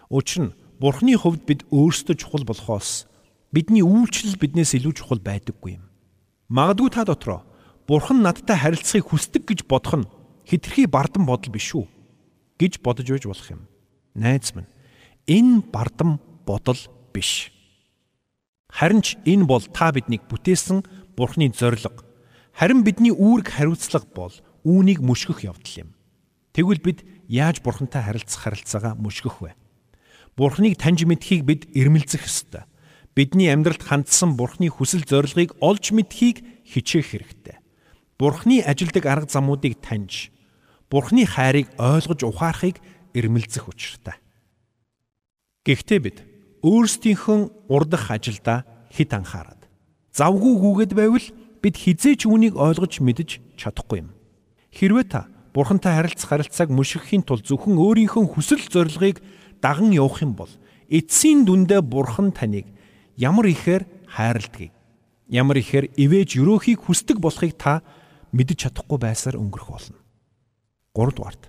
Учир 0.10 0.50
нь 0.50 0.56
бурхны 0.82 1.14
хувьд 1.14 1.46
бид 1.46 1.62
өөрсдөө 1.70 2.18
чухал 2.18 2.42
болохоос 2.42 3.06
бидний 3.54 3.86
үйлчлэл 3.86 4.42
биднээс 4.42 4.74
илүү 4.82 4.98
чухал 4.98 5.22
байдаггүй 5.22 5.78
юм. 5.78 5.86
Магадгүй 6.50 6.90
та 6.90 7.06
дотроо 7.06 7.46
бурхан 7.86 8.26
надтай 8.26 8.58
харилцахыг 8.58 9.14
хүсдэг 9.14 9.46
гэж 9.46 9.60
бодох 9.70 10.02
нь 10.02 10.10
хитрхи 10.50 10.90
бардам 10.90 11.30
бодол 11.30 11.54
биш 11.54 11.70
үү 11.78 11.86
гэж 12.58 12.82
бодож 12.82 13.06
байж 13.14 13.30
болох 13.30 13.46
юм. 13.54 13.70
Найз 14.18 14.58
минь 14.58 14.66
энэ 15.30 15.70
бардам 15.70 16.18
бодол 16.50 16.82
биш. 17.14 17.54
Харин 18.74 19.06
ч 19.06 19.22
энэ 19.22 19.46
бол 19.46 19.62
та 19.62 19.94
биднийг 19.94 20.26
бүтээсэн 20.26 20.82
Бурхны 21.14 21.54
зориг. 21.54 22.09
Харин 22.54 22.84
бидний 22.84 23.14
үүрэг 23.14 23.54
хариуцлага 23.56 24.08
бол 24.14 24.36
үүнийг 24.64 25.00
мөшгөх 25.00 25.46
явдал 25.48 25.88
юм. 25.88 25.90
Тэгвэл 26.54 26.82
бид 26.84 27.00
яаж 27.30 27.62
Бурхантай 27.64 28.04
харилцах 28.04 28.44
харилцаагаа 28.44 28.94
мөшгөх 29.00 29.42
вэ? 29.42 29.52
Бурхныг 30.36 30.80
таньж 30.80 31.04
мэдхийг 31.06 31.44
бид 31.46 31.62
эрмэлзэх 31.76 32.26
ёстой. 32.26 32.64
Бидний 33.16 33.52
амьдралд 33.52 33.84
хандсан 33.84 34.40
Бурхны 34.40 34.72
хүсэл 34.72 35.04
зорилгыг 35.04 35.56
олж 35.60 35.92
мэдхийг 35.92 36.64
хичээх 36.64 37.12
хэрэгтэй. 37.12 37.58
Бурхны 38.20 38.64
ажилдаг 38.64 39.06
арга 39.06 39.28
замуудыг 39.32 39.80
таньж, 39.80 40.32
Бурхны 40.90 41.24
хайрыг 41.24 41.72
ойлгож 41.80 42.24
ухаарахыг 42.28 42.84
эрмэлзэх 43.14 43.68
учиртай. 43.68 44.20
Гэхдээ 45.64 46.00
бид 46.00 46.18
өөрсдийнхөө 46.64 47.72
урдах 47.72 48.12
ажилдаа 48.12 48.66
хит 48.92 49.14
анхаарад. 49.14 49.70
Завгүй 50.12 50.56
гүгээд 50.60 50.94
байвал 50.98 51.28
бид 51.60 51.76
хизээч 51.76 52.26
үүнийг 52.26 52.56
ойлгож 52.56 53.04
мэдэж 53.04 53.30
чадахгүй 53.60 54.04
юм. 54.04 54.10
Хэрвээ 54.72 55.06
та 55.08 55.22
Бурхантай 55.54 55.98
харилцах 55.98 56.30
харилцааг 56.30 56.70
мөшгөхийн 56.70 57.26
тулд 57.26 57.44
зөвхөн 57.44 57.76
өөрийнхөө 57.76 58.24
хүсэл 58.32 58.64
зорилгыг 58.70 59.20
даган 59.60 59.92
явах 59.92 60.22
юм 60.22 60.38
бол 60.38 60.52
эцсийн 60.88 61.44
дүндээ 61.44 61.82
Бурхан 61.82 62.32
таныг 62.32 62.70
ямар 63.18 63.50
ихээр 63.50 63.84
хайрладгийг, 64.08 64.72
ямар 65.28 65.58
ихээр 65.58 65.92
ивэж 65.98 66.38
өрөөхийг 66.38 66.86
хүсдэг 66.86 67.18
болохыг 67.20 67.58
та 67.58 67.82
мэдэж 68.32 68.70
чадахгүй 68.70 68.98
байсаар 69.02 69.42
өнгөрөх 69.42 69.70
болно. 69.74 70.00
3 70.94 71.18
дугаарт 71.18 71.44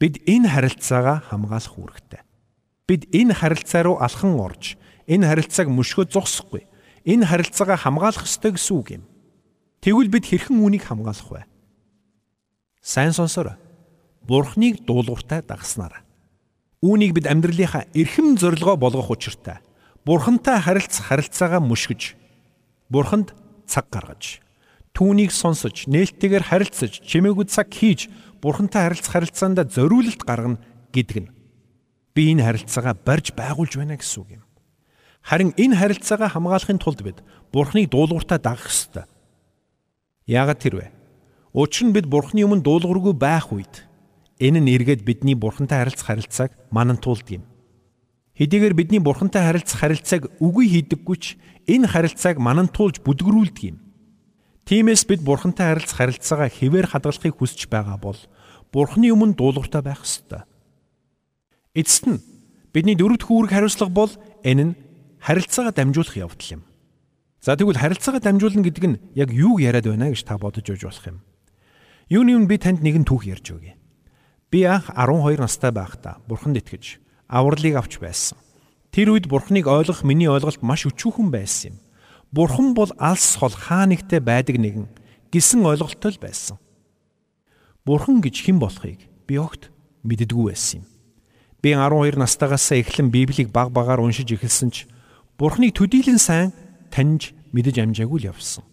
бид 0.00 0.20
энэ 0.26 0.48
харилцаагаа 0.48 1.24
хамгаалах 1.28 1.74
үүрэгтэй. 1.78 2.22
Бид 2.88 3.08
энэ 3.12 3.32
харилцаа 3.36 3.82
руу 3.84 3.96
алхан 4.00 4.36
орж 4.36 4.76
энэ 5.08 5.28
харилцааг 5.28 5.68
мөшгөө 5.68 6.12
зогсохгүй. 6.12 6.64
Энэ 7.04 7.28
харилцаагаа 7.28 7.78
хамгаалах 7.80 8.24
ёстой 8.24 8.52
гэсэн 8.56 8.76
үг 8.76 8.88
юм. 9.00 9.04
Тэгвэл 9.84 10.08
бид 10.08 10.24
хэрхэн 10.24 10.64
үүнийг 10.64 10.88
хамгаалах 10.88 11.28
вэ? 11.28 11.44
Сайн 12.80 13.12
сонсороо. 13.12 13.60
Бурхныг 14.24 14.80
дуулууртай 14.88 15.44
дагснараа. 15.44 16.00
Үүнийг 16.80 17.12
бид 17.12 17.28
амьдралынхаа 17.28 17.92
эрхэм 17.92 18.40
зорилгоо 18.40 18.80
болгох 18.80 19.12
учиртай. 19.12 19.60
Бурхантай 20.08 20.56
харилцах 20.56 21.12
харилцаагаа 21.12 21.60
мөшгөж, 21.60 22.16
Бурханд 22.88 23.36
цаг 23.68 23.92
гаргаж, 23.92 24.40
түүнийг 24.96 25.32
сонсож, 25.32 25.84
нээлттэйгээр 25.88 26.44
харилцаж, 26.48 27.04
чимээгүй 27.04 27.44
цаг 27.44 27.68
хийж, 27.68 28.08
Бурхантай 28.40 28.88
харилцах 28.88 29.12
харилцаанд 29.20 29.68
зориулалт 29.68 30.24
гаргана 30.24 30.60
гэдэг 30.96 31.28
нь 31.28 31.32
би 32.16 32.32
энэ 32.32 32.44
харилцаагаа 32.44 32.96
барьж 33.00 33.32
байгуулж 33.36 33.76
байна 33.80 33.96
гэсэн 33.96 34.20
үг 34.20 34.30
юм. 34.40 34.44
Харин 35.24 35.56
энэ 35.56 35.76
харилцаагаа 35.76 36.32
хамгаалахын 36.32 36.80
тулд 36.80 37.00
бид 37.00 37.20
Бурхныг 37.48 37.88
дуулууртаа 37.88 38.36
дагах 38.36 38.68
ёстой. 38.68 39.08
Яагаад 40.26 40.60
тэр 40.60 40.74
вэ? 40.80 40.86
Учир 41.52 41.88
нь 41.88 41.94
бид 41.94 42.08
Бурхны 42.08 42.42
өмнө 42.48 42.64
дуулуургүй 42.64 43.12
байх 43.12 43.52
үед 43.52 43.84
энэ 44.40 44.58
нь 44.58 44.72
эргээд 44.72 45.04
бидний 45.04 45.36
Бурхантай 45.36 45.84
харилцах 45.84 46.08
харилцааг 46.08 46.50
манан 46.72 46.96
туулдаг 46.96 47.38
юм. 47.40 47.44
Хэдийгээр 48.34 48.74
бидний 48.74 48.98
Бурхантай 49.04 49.44
харилцах 49.44 49.78
харилцааг 49.78 50.32
үгүй 50.40 50.66
хийдэггүй 50.72 51.16
ч 51.20 51.36
энэ 51.68 51.86
харилцааг 51.86 52.40
манан 52.40 52.72
туулж 52.72 53.04
бүдгэрүүлдэг 53.04 53.64
юм. 53.70 53.78
Тиймээс 54.64 55.04
бид 55.04 55.20
Бурхантай 55.20 55.76
харилцах 55.76 56.00
харилцаагаа 56.00 56.48
хэвээр 56.48 56.88
хадгалахыг 56.88 57.36
хүсэж 57.36 57.68
байгаа 57.68 58.00
бол 58.00 58.18
Бурхны 58.72 59.12
өмнө 59.12 59.38
дуулууртаа 59.38 59.84
байх 59.84 60.02
ёстой. 60.02 60.42
Эцэст 61.76 62.08
нь 62.08 62.18
бидний 62.72 62.96
дөрөвдөх 62.98 63.30
үүрэг 63.30 63.52
хариуцлага 63.54 63.92
бол 63.92 64.12
энэ 64.42 64.72
нь 64.72 64.76
харилцаагаа 65.20 65.70
дамжуулах 65.76 66.16
явдал 66.16 66.58
юм. 66.58 66.62
За 67.44 67.60
тэгвэл 67.60 67.76
харилцаагаа 67.76 68.24
дамжуулна 68.24 68.64
гэдэг 68.64 68.84
нь 68.88 69.00
яг 69.12 69.28
юу 69.28 69.60
яриад 69.60 69.84
байна 69.84 70.08
гэж 70.08 70.24
та 70.24 70.40
бодож 70.40 70.64
өгч 70.64 70.88
болох 70.88 71.04
юм. 71.04 71.20
Юуны 72.08 72.40
өмнө 72.40 72.48
би 72.48 72.56
танд 72.56 72.80
нэгэн 72.80 73.04
түүх 73.04 73.28
ярьж 73.28 73.52
өгье. 73.52 73.76
Би 74.48 74.64
анх 74.64 74.88
12 74.88 75.44
настай 75.44 75.68
байхдаа 75.68 76.24
бурханд 76.24 76.56
итгэж 76.64 77.04
авралыг 77.28 77.76
авч 77.76 78.00
байсан. 78.00 78.40
Тэр 78.88 79.12
үед 79.12 79.28
бурхныг 79.28 79.68
ойлгох 79.68 80.08
миний 80.08 80.24
ойлголт 80.24 80.64
маш 80.64 80.88
өчүүхэн 80.88 81.28
байсан 81.28 81.76
юм. 81.76 81.84
Бурхан 82.32 82.72
бол 82.72 82.88
алс 82.96 83.36
хол 83.36 83.52
хаа 83.52 83.84
нэгтээ 83.92 84.24
байдаг 84.24 84.56
нэгэн 84.56 84.88
гисэн 85.28 85.68
ойлголттой 85.68 86.16
л 86.16 86.24
байсан. 86.24 86.56
Бурхан 87.84 88.24
гэж 88.24 88.40
хэн 88.40 88.56
болохыг 88.56 89.04
би 89.28 89.36
огт 89.36 89.68
мэддэггүй 90.00 90.48
байсан 90.48 90.80
юм. 90.80 90.88
Би 91.60 91.76
12 91.76 92.16
настайгаас 92.16 92.72
эхлэн 92.72 93.12
Библийг 93.12 93.52
баг 93.52 93.68
багаар 93.68 94.00
уншиж 94.00 94.32
эхэлсэн 94.32 94.72
ч 94.72 94.88
Бурхныг 95.36 95.76
төдийлөн 95.76 96.16
сайн 96.16 96.56
таньж 96.90 97.36
мэдэж 97.52 97.80
амжаагүй 97.80 98.24
л 98.24 98.30
явсан. 98.34 98.64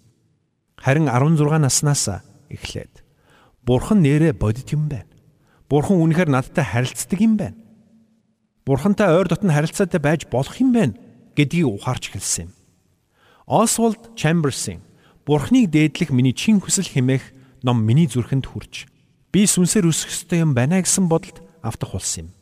Харин 0.82 1.08
16 1.08 1.62
наснаас 1.62 2.24
эхлээд 2.50 3.04
Бурхан 3.62 4.02
нэрэ 4.02 4.34
бодит 4.34 4.74
юм 4.74 4.89
байна. 4.89 5.08
Бурхан 5.69 6.02
үнэхээр 6.02 6.30
надтай 6.34 6.65
харилцдаг 6.65 7.19
юм 7.21 7.38
байна. 7.38 7.58
Бурхантай 8.65 9.10
ойр 9.10 9.28
дотн 9.30 9.54
харилцаатай 9.54 10.02
байж 10.02 10.26
болох 10.30 10.58
юм 10.58 10.74
байна 10.74 10.97
гэдгийг 11.38 11.65
ухаарч 11.65 12.10
эхэлсэн 12.10 12.50
юм. 12.50 12.52
Освальд 13.45 14.15
Чамберсын 14.15 14.82
Бурхныг 15.26 15.69
дээдлэх 15.69 16.10
миний 16.10 16.34
чин 16.34 16.62
хүсэл 16.62 16.89
хэмээх 16.89 17.21
ном 17.62 17.82
миний 17.86 18.10
зүрхэнд 18.10 18.45
хүрч 18.50 18.89
би 19.34 19.45
сүнсээр 19.45 19.89
өсөх 19.89 20.10
ёстой 20.10 20.41
юм 20.41 20.54
байна 20.54 20.82
гэсэн 20.82 21.06
бодолд 21.10 21.41
автах 21.62 21.93
болсон 21.93 22.30
юм. 22.30 22.34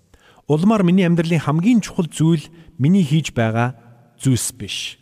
Улмаар 0.48 0.84
миний 0.84 1.06
амьдралын 1.06 1.44
хамгийн 1.44 1.82
чухал 1.82 2.08
зүйл 2.08 2.48
миний 2.80 3.04
хийж 3.04 3.36
байгаа 3.36 3.76
зүйлс 4.18 4.56
биш. 4.56 4.98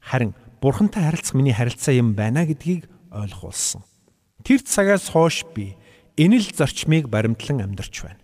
Харин 0.00 0.34
Бурхантай 0.60 1.04
харилцах 1.04 1.36
миний 1.36 1.54
харилцаа 1.54 1.94
юм 1.94 2.12
байна 2.16 2.44
гэдгийг 2.44 2.88
ойлгох 3.12 3.52
болсон. 3.52 3.84
Тэр 4.44 4.60
цагаас 4.64 5.08
хойш 5.12 5.44
би 5.54 5.76
энэ 6.16 6.40
л 6.40 6.48
зарчмыг 6.52 7.08
баримтлан 7.08 7.64
амьдарч 7.64 8.04
байна. 8.04 8.20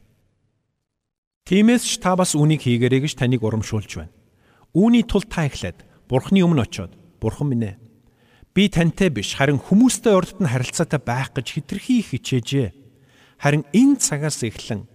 Тиймээс 1.47 1.85
ч 1.87 2.03
та 2.03 2.17
бас 2.17 2.35
үүнийг 2.35 2.65
хийгээрэй 2.65 3.05
гэж 3.07 3.15
таныг 3.17 3.45
урамшуулж 3.45 3.93
байна. 3.97 4.13
Үүний 4.77 5.05
тулд 5.07 5.31
та 5.33 5.49
эхлээд 5.49 5.85
Бурхны 6.09 6.45
өмнө 6.45 6.67
очиод 6.67 6.93
Бурхан 7.21 7.49
минь 7.55 7.73
ээ 7.73 7.77
би 8.57 8.73
тантай 8.73 9.13
биш 9.13 9.37
харин 9.37 9.61
хүмүүстэй 9.61 10.17
урдд 10.17 10.41
нь 10.41 10.49
харилцаатай 10.49 10.97
байх 10.97 11.37
гэж 11.37 11.61
хитрхи 11.61 12.01
хичээжээ. 12.01 12.73
Харин 13.37 13.69
энэ 13.77 14.01
цагаас 14.01 14.41
эхлэн 14.41 14.89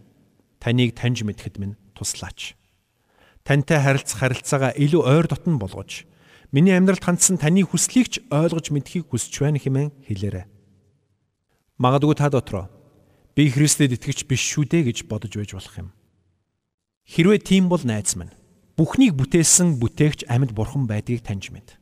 таныг 0.58 0.98
таньж 0.98 1.22
мэдэхэд 1.22 1.62
минь 1.62 1.78
туслаач. 1.94 2.58
Тантай 3.46 3.78
харилцах 3.78 4.17
харилцаагаа 4.17 4.74
илүү 4.82 5.02
ойр 5.06 5.30
дотн 5.30 5.62
болгож 5.62 6.10
Миний 6.52 6.76
амьдралд 6.76 7.00
хандсан 7.00 7.40
таны 7.40 7.64
хүслийг 7.64 8.12
ч 8.12 8.20
ойлгож 8.28 8.76
мэдхийг 8.76 9.08
хүсэж 9.08 9.40
байна 9.40 9.56
хэмээн 9.56 9.96
хэлээрэй. 10.04 10.46
Магадгүй 11.80 12.16
та 12.20 12.28
дотроо 12.28 12.68
би 13.40 13.48
Христэд 13.48 13.96
итгэж 13.96 14.28
биш 14.28 14.44
шүү 14.52 14.68
дээ 14.68 14.92
гэж 14.92 15.08
бодож 15.08 15.32
байж 15.32 15.56
болох 15.56 15.76
юм. 15.80 15.90
Хэрвээ 17.08 17.40
тийм 17.40 17.72
бол 17.72 17.80
найз 17.88 18.20
минь 18.20 18.36
бүхнийг 18.76 19.16
бүтээсэн 19.16 19.80
бүтээгч 19.80 20.28
амьд 20.28 20.52
бурхан 20.52 20.92
байдгийг 20.92 21.24
таньж 21.24 21.56
мэд. 21.56 21.80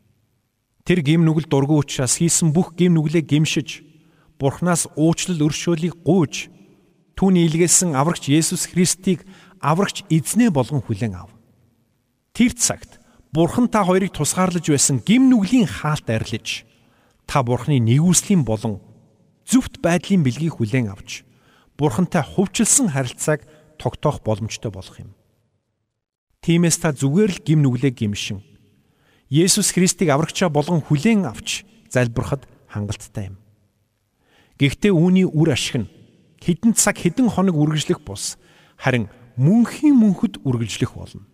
Тэр 0.86 1.02
гим 1.02 1.26
нүгэл 1.26 1.50
дургүй 1.50 1.82
учраас 1.82 2.22
хийсэн 2.22 2.54
бүх 2.54 2.78
гим 2.78 2.94
нүглээ 2.94 3.26
гимшиж 3.26 3.82
бурхнаас 4.38 4.86
уучлал 4.94 5.50
өршөөлийг 5.50 5.98
гуйж 6.06 6.54
түүний 7.18 7.50
илгээсэн 7.50 7.98
аврагч 7.98 8.30
Есүс 8.30 8.70
Христийг 8.70 9.26
аврагч 9.58 10.06
эзнээ 10.14 10.54
болгон 10.54 10.86
хүлээн 10.86 11.18
ав. 11.18 11.34
Тэр 12.38 12.54
цагт 12.54 12.99
бурхан 13.32 13.70
та 13.70 13.86
хоёрыг 13.86 14.14
тусгаарлаж 14.14 14.66
байсан 14.66 15.02
гим 15.06 15.30
нүглийн 15.30 15.70
хаалт 15.70 16.10
арилж 16.10 16.66
та 17.30 17.44
бурханы 17.44 17.78
нэгүслийн 17.78 18.42
болон 18.42 18.82
зөвхт 19.46 19.82
байдлын 19.86 20.26
бэлгийг 20.26 20.58
хүлээн 20.58 20.90
авч 20.90 21.22
бурхантай 21.78 22.26
хувьчилсан 22.26 22.90
харилцааг 22.90 23.46
тогтоох 23.78 24.26
боломжтой 24.26 24.72
болох 24.72 24.98
юм. 25.00 25.14
Тиймээс 26.42 26.82
та 26.82 26.90
зүгээр 26.90 27.32
л 27.38 27.44
гим 27.46 27.60
нүглээ 27.62 27.94
гимшин 27.94 28.42
Есүс 29.30 29.78
Христийг 29.78 30.10
аврагчаа 30.10 30.50
болгон 30.50 30.82
хүлээн 30.82 31.30
авч 31.30 31.64
залбирахад 31.94 32.50
хангалттай 32.66 33.30
юм. 33.30 33.38
Гэхдээ 34.58 34.90
үүний 34.90 35.30
үр 35.30 35.54
ашиг 35.54 35.86
нь 35.86 35.92
хэдэн 36.42 36.74
цаг 36.74 36.98
хэдэн 36.98 37.30
хоног 37.30 37.54
үргэлжлэх 37.54 38.02
бус 38.02 38.42
харин 38.74 39.06
мөнхийн 39.38 39.94
мөнхөд 39.94 40.42
үргэлжлэх 40.42 40.98
болно. 40.98 41.30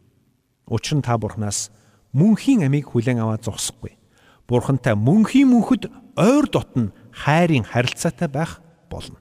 Учир 0.67 0.99
нь 0.99 1.05
та 1.05 1.15
Бурханаас 1.15 1.71
мөнхийн 2.15 2.63
амийг 2.63 2.95
хүлээн 2.95 3.19
аваад 3.19 3.43
зогсохгүй. 3.43 3.99
Бурхантай 4.47 4.95
мөнхийн 4.95 5.51
мөнхөд 5.51 5.91
ойр 6.15 6.47
дотн 6.47 6.95
хайрын 7.11 7.67
харилцаатай 7.67 8.31
байх 8.31 8.63
болно. 8.87 9.19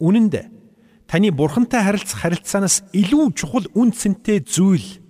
Үнэн 0.00 0.32
дээр 0.32 0.48
таны 1.06 1.28
бурхантай 1.30 1.84
харилцах 1.84 2.24
харилцаанаас 2.24 2.88
илүү 2.96 3.36
чухал 3.36 3.68
үн 3.76 3.92
цэнтэй 3.92 4.40
зүйл 4.40 5.04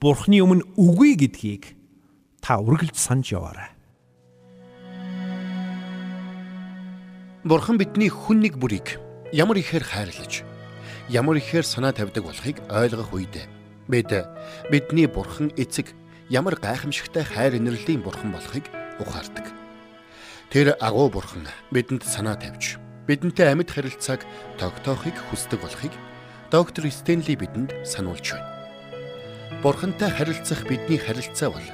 бурхны 0.00 0.40
өмнө 0.40 0.64
үгүй 0.80 1.20
гэдгийг 1.20 1.76
та 2.40 2.56
үргэлж 2.64 2.96
санаж 2.96 3.36
яваарай. 3.36 3.76
Бурхан 7.44 7.78
бидний 7.78 8.10
хүн 8.10 8.42
нэг 8.42 8.58
бүрийг 8.58 8.98
ямар 9.30 9.60
ихээр 9.60 9.84
хайрлаж, 9.84 10.42
ямар 11.12 11.38
ихээр 11.38 11.62
санаа 11.62 11.92
тавьдаг 11.94 12.26
болохыг 12.26 12.58
ойлгох 12.72 13.14
үед 13.14 13.46
бид 13.86 14.10
бидний 14.70 15.06
бурхан 15.06 15.54
эцэг 15.54 15.94
ямар 16.30 16.56
гайхамшигтай 16.58 17.24
хайр 17.24 17.56
инэрлийн 17.56 18.02
бурхан 18.02 18.32
болохыг 18.32 18.66
ухаардаг. 18.98 19.46
Тэр 20.50 20.74
агуу 20.80 21.10
бурхан 21.10 21.46
бидэнд 21.70 22.02
санаа 22.02 22.34
тавьж 22.34 22.78
бидэнтэй 23.06 23.50
амьд 23.54 23.70
харилцааг 23.70 24.26
тогтоохыг 24.58 25.14
хүсдэг 25.30 25.60
болохыг 25.62 25.94
доктор 26.50 26.90
Стенли 26.90 27.34
бидэнд 27.38 27.86
сануулж 27.86 28.34
байна. 28.34 28.50
Бурхантай 29.62 30.10
харилцах 30.10 30.66
бидний 30.66 30.98
харилцаа 30.98 31.50
бол 31.50 31.68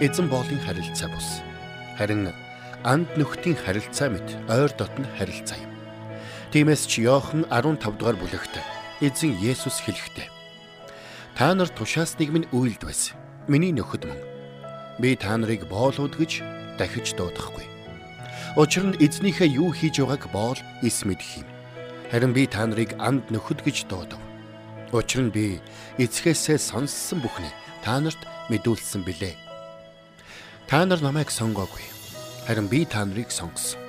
эзэн 0.00 0.28
боолын 0.28 0.60
харилцаа 0.64 1.08
бус. 1.12 1.44
Харин 1.98 2.32
анд 2.84 3.08
нөхдийн 3.16 3.56
харилцаа 3.56 4.08
мэт 4.08 4.28
ойр 4.48 4.72
дотн 4.72 5.04
харилцаа 5.16 5.60
юм. 5.60 5.72
Тиймээс 6.52 6.88
ч 6.88 7.04
Иохан 7.04 7.44
15 7.52 7.96
дугаар 7.96 8.16
бүлэгт 8.16 8.56
эзэн 9.00 9.36
Есүс 9.40 9.84
хэлэхдээ 9.84 10.28
Та 11.36 11.54
нар 11.54 11.68
тушаасныг 11.68 12.28
минь 12.28 12.50
үйлд 12.52 12.84
байсан. 12.84 13.16
Миний 13.48 13.74
нөхөд 13.74 14.06
мөн. 14.06 14.20
Би 15.02 15.18
та 15.18 15.34
нарыг 15.34 15.66
боолууд 15.66 16.14
гэж 16.14 16.46
дахиж 16.78 17.18
дуудахгүй. 17.18 17.66
Учир 18.54 18.86
нь 18.86 18.98
эзнийхээ 19.02 19.58
юу 19.58 19.74
хийж 19.74 19.98
байгааг 19.98 20.30
боол 20.30 20.60
эс 20.86 21.02
мэдэх 21.02 21.42
юм. 21.42 21.48
Харин 22.14 22.30
би 22.30 22.46
та 22.46 22.62
нарыг 22.70 22.94
анд 23.02 23.26
нөхөд 23.34 23.66
гэж 23.66 23.90
дуудав. 23.90 24.22
Учир 24.94 25.26
нь 25.26 25.34
би 25.34 25.58
эцгээсээ 25.98 26.54
сонссон 26.54 27.18
бүхнээ 27.18 27.50
та 27.82 27.98
нарт 27.98 28.22
мэдүүлсэн 28.46 29.02
билээ. 29.02 29.34
Та 30.70 30.86
нар 30.86 31.02
намайг 31.02 31.34
сонгоогүй. 31.34 31.82
Харин 32.46 32.70
би 32.70 32.86
та 32.86 33.02
нарыг 33.02 33.34
сонгосон. 33.34 33.82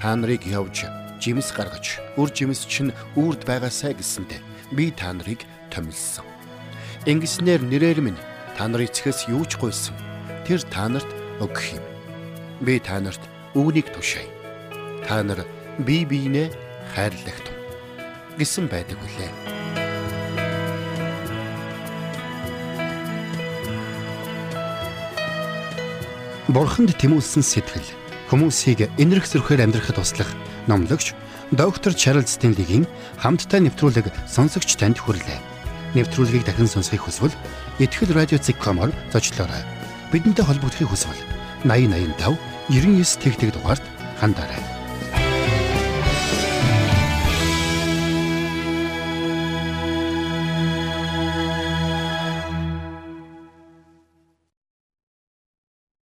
Та 0.00 0.16
нарыг 0.16 0.48
явж 0.48 0.88
жимс 1.20 1.52
гаргаж, 1.52 2.00
үр 2.16 2.32
жимс 2.32 2.64
чинь 2.64 2.96
үрд 3.12 3.44
байгаасай 3.44 3.92
гэсэндэ 3.92 4.40
би 4.72 4.88
та 4.88 5.12
нарыг 5.12 5.44
томилсон. 5.68 6.24
Ингэснээр 7.04 7.60
нэрээр 7.60 8.00
минь 8.00 8.20
та 8.60 8.68
нар 8.68 8.84
эцгээс 8.84 9.32
юу 9.32 9.48
ч 9.48 9.56
гуйсан. 9.56 9.96
Тэр 10.44 10.60
та 10.68 10.84
нарт 10.84 11.08
өгөх 11.40 11.80
юм. 11.80 11.84
Би 12.60 12.76
та 12.76 13.00
нарт 13.00 13.24
үүнийг 13.56 13.88
тушаая. 13.88 14.28
Та 15.00 15.24
нар 15.24 15.48
бие 15.80 16.04
биенээ 16.04 16.52
хайрлагтун 16.92 17.56
гэсэн 18.36 18.68
байдаг 18.68 19.00
үлээ. 19.00 19.32
Бурханд 26.52 26.92
тэмүүлсэн 27.00 27.40
сэтгэл 27.40 27.88
хүмүүсийг 28.28 28.92
энэрх 29.00 29.24
зөрхөөр 29.24 29.72
амьдрахад 29.72 29.96
туслах 29.96 30.28
номлогч 30.68 31.16
доктор 31.48 31.96
Чарлз 31.96 32.36
Стенлигийн 32.36 32.84
хамттай 33.24 33.64
нэвтрүүлэг 33.64 34.12
сонсогч 34.28 34.76
танд 34.76 35.00
хүрлээ. 35.00 35.40
Нэвтрүүлгийг 35.96 36.44
дахин 36.44 36.68
сонсохыг 36.68 37.08
хүсвэл 37.08 37.32
ихтгэл 37.80 38.12
радиоцик.com-оор 38.12 38.92
зочлоорой. 39.12 39.64
Бидэнтэй 40.12 40.44
холбогдохыг 40.44 40.92
хүсвэл 40.92 41.20
8085 41.64 42.36
99 42.68 43.20
тэгтэг 43.24 43.50
дугаард 43.56 43.84
хандаарай. 44.20 44.79